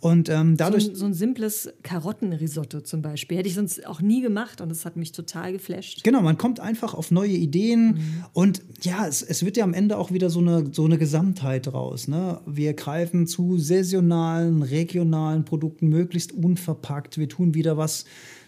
Und 0.00 0.28
ähm, 0.28 0.56
dadurch. 0.56 0.84
So 0.84 0.90
ein, 0.90 0.96
so 0.96 1.04
ein, 1.06 1.14
simples 1.14 1.72
Karottenrisotto 1.82 2.80
zum 2.82 3.02
Beispiel. 3.02 3.38
Hätte 3.38 3.48
ich 3.48 3.54
sonst 3.54 3.86
auch 3.86 4.00
nie 4.00 4.20
gemacht 4.20 4.60
und 4.60 4.68
das 4.68 4.84
hat 4.84 4.96
mich 4.96 5.12
total 5.12 5.52
geflasht. 5.52 6.04
Genau, 6.04 6.20
man 6.20 6.36
kommt 6.36 6.60
einfach 6.60 6.94
auf 6.94 7.10
neue 7.10 7.32
Ideen 7.32 7.86
mhm. 7.86 8.24
und 8.32 8.62
ja, 8.82 9.06
es, 9.06 9.22
es 9.22 9.44
wird 9.44 9.56
ja 9.56 9.64
am 9.64 9.74
Ende 9.74 9.96
auch 9.96 10.10
wieder 10.10 10.28
so 10.28 10.40
eine, 10.40 10.70
so 10.72 10.84
eine 10.84 10.98
Gesamtheit 10.98 11.72
raus. 11.72 12.08
Ne? 12.08 12.40
Wir 12.46 12.74
greifen 12.74 13.26
zu 13.26 13.58
saisonalen, 13.58 14.62
regionalen 14.62 15.44
Produkten, 15.44 15.88
möglichst 15.88 16.32
unverpackt. 16.32 17.16
Wir 17.16 17.28
tun 17.28 17.54
wieder 17.54 17.76
was 17.76 18.04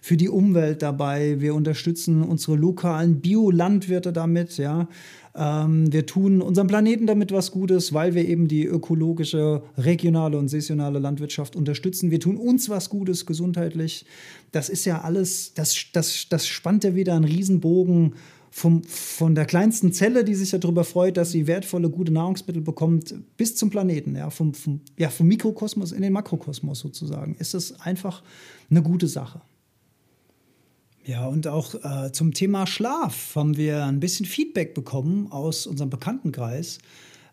für 0.07 0.17
die 0.17 0.29
Umwelt 0.29 0.83
dabei. 0.83 1.41
Wir 1.41 1.53
unterstützen 1.53 2.23
unsere 2.23 2.57
lokalen 2.57 3.21
Biolandwirte 3.21 4.13
damit, 4.13 4.57
ja. 4.57 4.87
Ähm, 5.35 5.93
wir 5.93 6.07
tun 6.07 6.43
unserem 6.43 6.69
Planeten 6.69 7.09
damit 7.09 7.33
was 7.33 7.51
Gutes, 7.51 7.93
weil 7.93 8.15
wir 8.15 8.25
eben 8.29 8.47
die 8.47 8.67
ökologische, 8.67 9.65
regionale 9.77 10.39
und 10.39 10.47
saisonale 10.47 11.01
Landwirtschaft 11.01 11.57
unterstützen. 11.57 12.13
Wir 12.13 12.21
tun 12.21 12.37
uns 12.37 12.69
was 12.69 12.89
Gutes 12.89 13.27
gesundheitlich. 13.27 14.07
Das 14.53 14.69
ist 14.69 14.85
ja 14.85 15.01
alles, 15.01 15.55
das, 15.55 15.75
das, 15.93 16.29
das 16.29 16.47
spannt 16.47 16.85
ja 16.85 16.95
wieder 16.95 17.17
einen 17.17 17.25
Riesenbogen 17.25 18.15
vom, 18.53 18.85
von 18.85 19.35
der 19.35 19.45
kleinsten 19.45 19.93
Zelle, 19.93 20.23
die 20.23 20.37
sich 20.37 20.51
darüber 20.51 20.85
freut, 20.85 21.17
dass 21.17 21.33
sie 21.33 21.49
wertvolle, 21.49 21.91
gute 21.91 22.13
Nahrungsmittel 22.13 22.63
bekommt, 22.63 23.13
bis 23.37 23.57
zum 23.57 23.71
Planeten, 23.71 24.15
ja, 24.15 24.31
vom, 24.31 24.55
vom, 24.55 24.83
ja, 24.97 25.09
vom 25.09 25.27
Mikrokosmos 25.27 25.91
in 25.91 26.03
den 26.03 26.13
Makrokosmos 26.13 26.79
sozusagen, 26.79 27.35
ist 27.41 27.55
das 27.55 27.81
einfach 27.81 28.23
eine 28.71 28.83
gute 28.83 29.09
Sache. 29.09 29.41
Ja, 31.07 31.27
und 31.27 31.47
auch 31.47 31.75
äh, 31.75 32.11
zum 32.11 32.35
Thema 32.35 32.67
Schlaf 32.67 33.37
haben 33.37 33.57
wir 33.57 33.85
ein 33.85 34.01
bisschen 34.01 34.27
Feedback 34.27 34.75
bekommen 34.75 35.31
aus 35.31 35.67
unserem 35.67 35.89
Bekanntenkreis. 35.89 36.79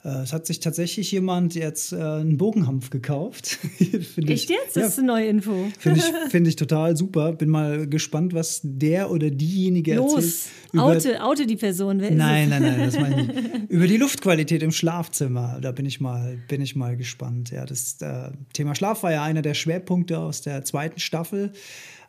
Äh, 0.04 0.10
es 0.22 0.32
hat 0.32 0.46
sich 0.46 0.60
tatsächlich 0.60 1.12
jemand 1.12 1.56
jetzt 1.56 1.92
äh, 1.92 1.96
einen 1.96 2.38
Bogenhampf 2.38 2.92
gekauft. 2.92 3.58
Echt 3.80 4.18
ich, 4.18 4.50
jetzt? 4.50 4.76
Das 4.76 4.90
ist 4.90 5.00
eine 5.00 5.08
neue 5.08 5.26
Info. 5.26 5.70
Finde 5.80 6.00
ich, 6.00 6.06
find 6.30 6.48
ich 6.48 6.56
total 6.56 6.96
super. 6.96 7.34
Bin 7.34 7.50
mal 7.50 7.88
gespannt, 7.88 8.36
was 8.36 8.60
der 8.64 9.10
oder 9.10 9.32
diejenige 9.32 9.96
Los, 9.96 10.50
erzählt. 10.74 10.84
Oute, 10.84 11.24
oute 11.24 11.48
die 11.48 11.56
Person. 11.56 12.00
Wer 12.00 12.12
nein, 12.12 12.50
nein, 12.50 12.62
nein, 12.62 12.80
das 12.80 13.00
meine 13.00 13.22
ich 13.22 13.28
nicht. 13.54 13.70
Über 13.70 13.88
die 13.88 13.98
Luftqualität 13.98 14.62
im 14.62 14.72
Schlafzimmer. 14.72 15.58
Da 15.62 15.72
bin 15.72 15.88
ich 15.88 16.00
mal, 16.00 16.38
bin 16.48 16.62
ich 16.62 16.76
mal 16.76 16.96
gespannt. 16.96 17.50
Ja, 17.50 17.66
das 17.66 18.00
äh, 18.02 18.30
Thema 18.54 18.76
Schlaf 18.76 19.02
war 19.02 19.12
ja 19.12 19.24
einer 19.24 19.42
der 19.42 19.56
Schwerpunkte 19.56 20.20
aus 20.20 20.42
der 20.42 20.64
zweiten 20.64 21.00
Staffel. 21.00 21.54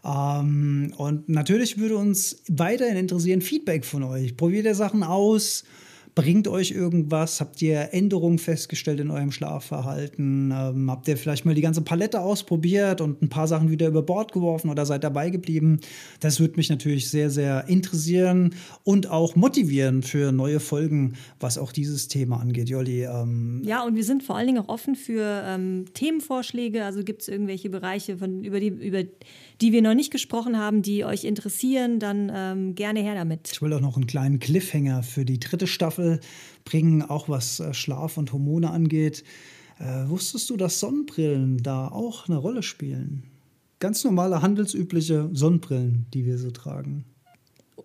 Ähm, 0.05 0.93
und 0.97 1.29
natürlich 1.29 1.79
würde 1.79 1.97
uns 1.97 2.43
weiterhin 2.49 2.97
interessieren 2.97 3.41
Feedback 3.41 3.85
von 3.85 4.03
euch. 4.03 4.37
Probiert 4.37 4.67
ihr 4.67 4.75
Sachen 4.75 5.03
aus? 5.03 5.65
Bringt 6.15 6.47
euch 6.47 6.71
irgendwas? 6.71 7.41
Habt 7.41 7.61
ihr 7.61 7.93
Änderungen 7.93 8.39
festgestellt 8.39 9.01
in 9.01 9.11
eurem 9.11 9.33
Schlafverhalten? 9.33 10.53
Ähm, 10.57 10.89
habt 10.89 11.09
ihr 11.09 11.17
vielleicht 11.17 11.45
mal 11.45 11.57
die 11.57 11.61
ganze 11.61 11.83
Palette 11.83 12.21
ausprobiert 12.21 13.01
und 13.01 13.21
ein 13.21 13.29
paar 13.29 13.49
Sachen 13.49 13.69
wieder 13.69 13.89
über 13.89 14.03
Bord 14.03 14.31
geworfen 14.31 14.71
oder 14.71 14.87
seid 14.87 15.03
dabei 15.03 15.31
geblieben? 15.31 15.81
Das 16.21 16.39
würde 16.39 16.55
mich 16.55 16.71
natürlich 16.71 17.11
sehr, 17.11 17.31
sehr 17.31 17.65
interessieren 17.67 18.55
und 18.85 19.11
auch 19.11 19.35
motivieren 19.35 20.05
für 20.05 20.31
neue 20.31 20.61
Folgen, 20.61 21.15
was 21.41 21.59
auch 21.59 21.73
dieses 21.73 22.07
Thema 22.07 22.39
angeht. 22.39 22.69
Jolli. 22.69 23.03
Ähm 23.07 23.63
ja, 23.65 23.85
und 23.85 23.97
wir 23.97 24.05
sind 24.05 24.23
vor 24.23 24.37
allen 24.37 24.47
Dingen 24.47 24.59
auch 24.63 24.69
offen 24.69 24.95
für 24.95 25.43
ähm, 25.45 25.87
Themenvorschläge. 25.95 26.85
Also 26.85 27.03
gibt 27.03 27.23
es 27.23 27.29
irgendwelche 27.29 27.71
Bereiche, 27.71 28.19
von, 28.19 28.45
über, 28.45 28.61
die, 28.61 28.69
über 28.69 29.03
die 29.61 29.73
wir 29.73 29.83
noch 29.83 29.95
nicht 29.95 30.11
gesprochen 30.11 30.59
haben, 30.59 30.83
die 30.83 31.05
euch 31.05 31.25
interessieren, 31.25 32.01
dann 32.01 32.31
ähm, 32.35 32.75
gerne 32.75 33.01
her 33.01 33.15
damit. 33.15 33.51
Ich 33.53 33.63
will 33.63 33.73
auch 33.73 33.81
noch 33.81 33.97
einen 33.97 34.07
kleinen 34.07 34.41
Cliffhanger 34.41 35.03
für 35.03 35.25
die 35.25 35.39
dritte 35.39 35.67
Staffel 35.67 36.21
bringen, 36.65 37.03
auch 37.03 37.29
was 37.29 37.61
äh, 37.61 37.73
Schlaf 37.73 38.17
und 38.17 38.33
Hormone 38.33 38.71
angeht. 38.71 39.25
Äh, 39.79 40.09
wusstest 40.09 40.51
du, 40.51 40.57
dass 40.57 40.81
Sonnenbrillen 40.81 41.63
da 41.63 41.89
auch 41.89 42.29
eine 42.29 42.37
Rolle 42.37 42.63
spielen? 42.63 43.25
Ganz 43.81 44.05
normale, 44.05 44.43
handelsübliche 44.43 45.31
Sonnenbrillen, 45.33 46.07
die 46.15 46.25
wir 46.25 46.39
so 46.39 46.51
tragen. 46.51 47.05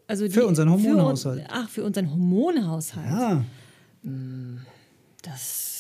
Also 0.08 0.26
die, 0.26 0.32
für 0.32 0.48
unseren 0.48 0.70
Hormonhaushalt. 0.70 1.42
Für, 1.42 1.50
ach, 1.52 1.70
für 1.70 1.84
unseren 1.84 2.10
Hormonhaushalt. 2.10 3.08
Ja. 3.08 3.46
Hm, 4.04 4.60
das 5.22 5.79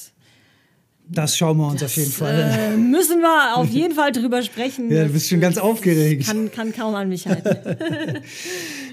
das 1.09 1.37
schauen 1.37 1.57
wir 1.57 1.67
uns 1.67 1.81
das, 1.81 1.91
auf 1.91 1.97
jeden 1.97 2.11
Fall 2.11 2.43
an. 2.43 2.59
Äh, 2.59 2.77
müssen 2.77 3.19
wir 3.19 3.55
auf 3.57 3.69
jeden 3.69 3.95
Fall 3.95 4.11
drüber 4.11 4.43
sprechen. 4.43 4.91
Ja, 4.91 5.05
du 5.05 5.09
bist 5.09 5.29
schon 5.29 5.39
ganz 5.39 5.57
aufgeregt. 5.57 6.27
Kann, 6.27 6.51
kann 6.51 6.71
kaum 6.71 6.93
an 6.95 7.09
mich 7.09 7.27
halten. 7.27 7.57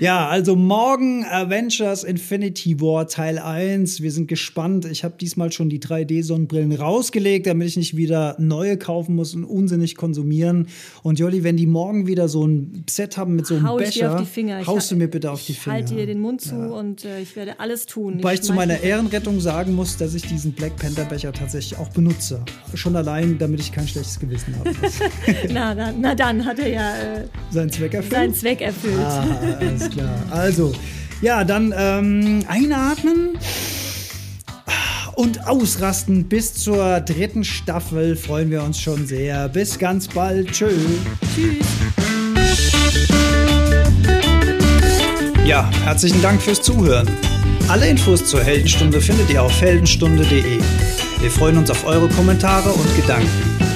ja, 0.00 0.28
also 0.28 0.56
morgen 0.56 1.24
Avengers 1.24 2.04
Infinity 2.04 2.80
War 2.80 3.06
Teil 3.08 3.38
1. 3.38 4.02
Wir 4.02 4.12
sind 4.12 4.28
gespannt. 4.28 4.84
Ich 4.84 5.04
habe 5.04 5.14
diesmal 5.20 5.52
schon 5.52 5.68
die 5.68 5.80
3D-Sonnenbrillen 5.80 6.72
rausgelegt, 6.72 7.46
damit 7.46 7.68
ich 7.68 7.76
nicht 7.76 7.96
wieder 7.96 8.36
neue 8.38 8.76
kaufen 8.76 9.14
muss 9.14 9.34
und 9.34 9.44
unsinnig 9.44 9.96
konsumieren. 9.96 10.68
Und 11.02 11.18
Jolli, 11.18 11.44
wenn 11.44 11.56
die 11.56 11.66
morgen 11.66 12.06
wieder 12.06 12.28
so 12.28 12.46
ein 12.46 12.84
Set 12.88 13.16
haben 13.16 13.36
mit 13.36 13.46
so 13.46 13.54
einem 13.54 13.68
Hau 13.68 13.76
Becher, 13.76 14.26
haust 14.66 14.90
du 14.90 14.96
mir 14.96 15.08
bitte 15.08 15.30
auf 15.30 15.44
die 15.44 15.54
Finger. 15.54 15.76
Ich 15.76 15.82
halte 15.82 15.94
dir 15.94 16.06
den 16.06 16.20
Mund 16.20 16.40
zu 16.40 16.54
ja. 16.54 16.66
und 16.66 17.04
äh, 17.04 17.20
ich 17.20 17.36
werde 17.36 17.60
alles 17.60 17.86
tun. 17.86 18.22
Weil 18.22 18.34
ich, 18.34 18.40
ich 18.40 18.46
zu 18.46 18.52
meiner 18.52 18.80
Ehrenrettung 18.80 19.40
sagen 19.40 19.74
muss, 19.74 19.96
dass 19.96 20.14
ich 20.14 20.22
diesen 20.22 20.52
Black 20.52 20.76
Panther 20.76 21.04
Becher 21.04 21.32
tatsächlich 21.32 21.78
auch 21.78 21.88
benutze. 21.88 22.44
Schon 22.74 22.96
allein, 22.96 23.38
damit 23.38 23.60
ich 23.60 23.72
kein 23.72 23.88
schlechtes 23.88 24.18
Gewissen 24.18 24.54
habe. 24.58 24.70
na, 25.52 25.74
na, 25.74 25.92
na, 25.98 26.14
dann 26.14 26.44
hat 26.44 26.58
er 26.58 26.68
ja 26.68 26.96
äh, 26.96 27.24
seinen 27.50 27.70
Zweck 27.70 27.94
erfüllt. 27.94 28.12
Seinen 28.12 28.34
Zweck 28.34 28.60
erfüllt. 28.60 28.96
Ah, 28.98 29.24
alles 29.86 29.94
klar. 29.94 30.22
Also, 30.30 30.72
ja, 31.22 31.44
dann 31.44 31.74
ähm, 31.76 32.44
einatmen 32.48 33.38
und 35.14 35.46
ausrasten. 35.46 36.24
Bis 36.24 36.54
zur 36.54 37.00
dritten 37.00 37.44
Staffel 37.44 38.16
freuen 38.16 38.50
wir 38.50 38.62
uns 38.62 38.80
schon 38.80 39.06
sehr. 39.06 39.48
Bis 39.48 39.78
ganz 39.78 40.08
bald. 40.08 40.52
Tschö. 40.52 40.70
Tschüss. 41.34 41.66
Ja, 45.44 45.70
herzlichen 45.84 46.20
Dank 46.22 46.42
fürs 46.42 46.60
Zuhören. 46.60 47.08
Alle 47.68 47.88
Infos 47.88 48.24
zur 48.26 48.42
Heldenstunde 48.42 49.00
findet 49.00 49.30
ihr 49.30 49.42
auf 49.42 49.60
heldenstunde.de. 49.60 50.58
Wir 51.20 51.30
freuen 51.30 51.56
uns 51.56 51.70
auf 51.70 51.86
eure 51.86 52.08
Kommentare 52.08 52.70
und 52.70 52.96
Gedanken. 52.96 53.75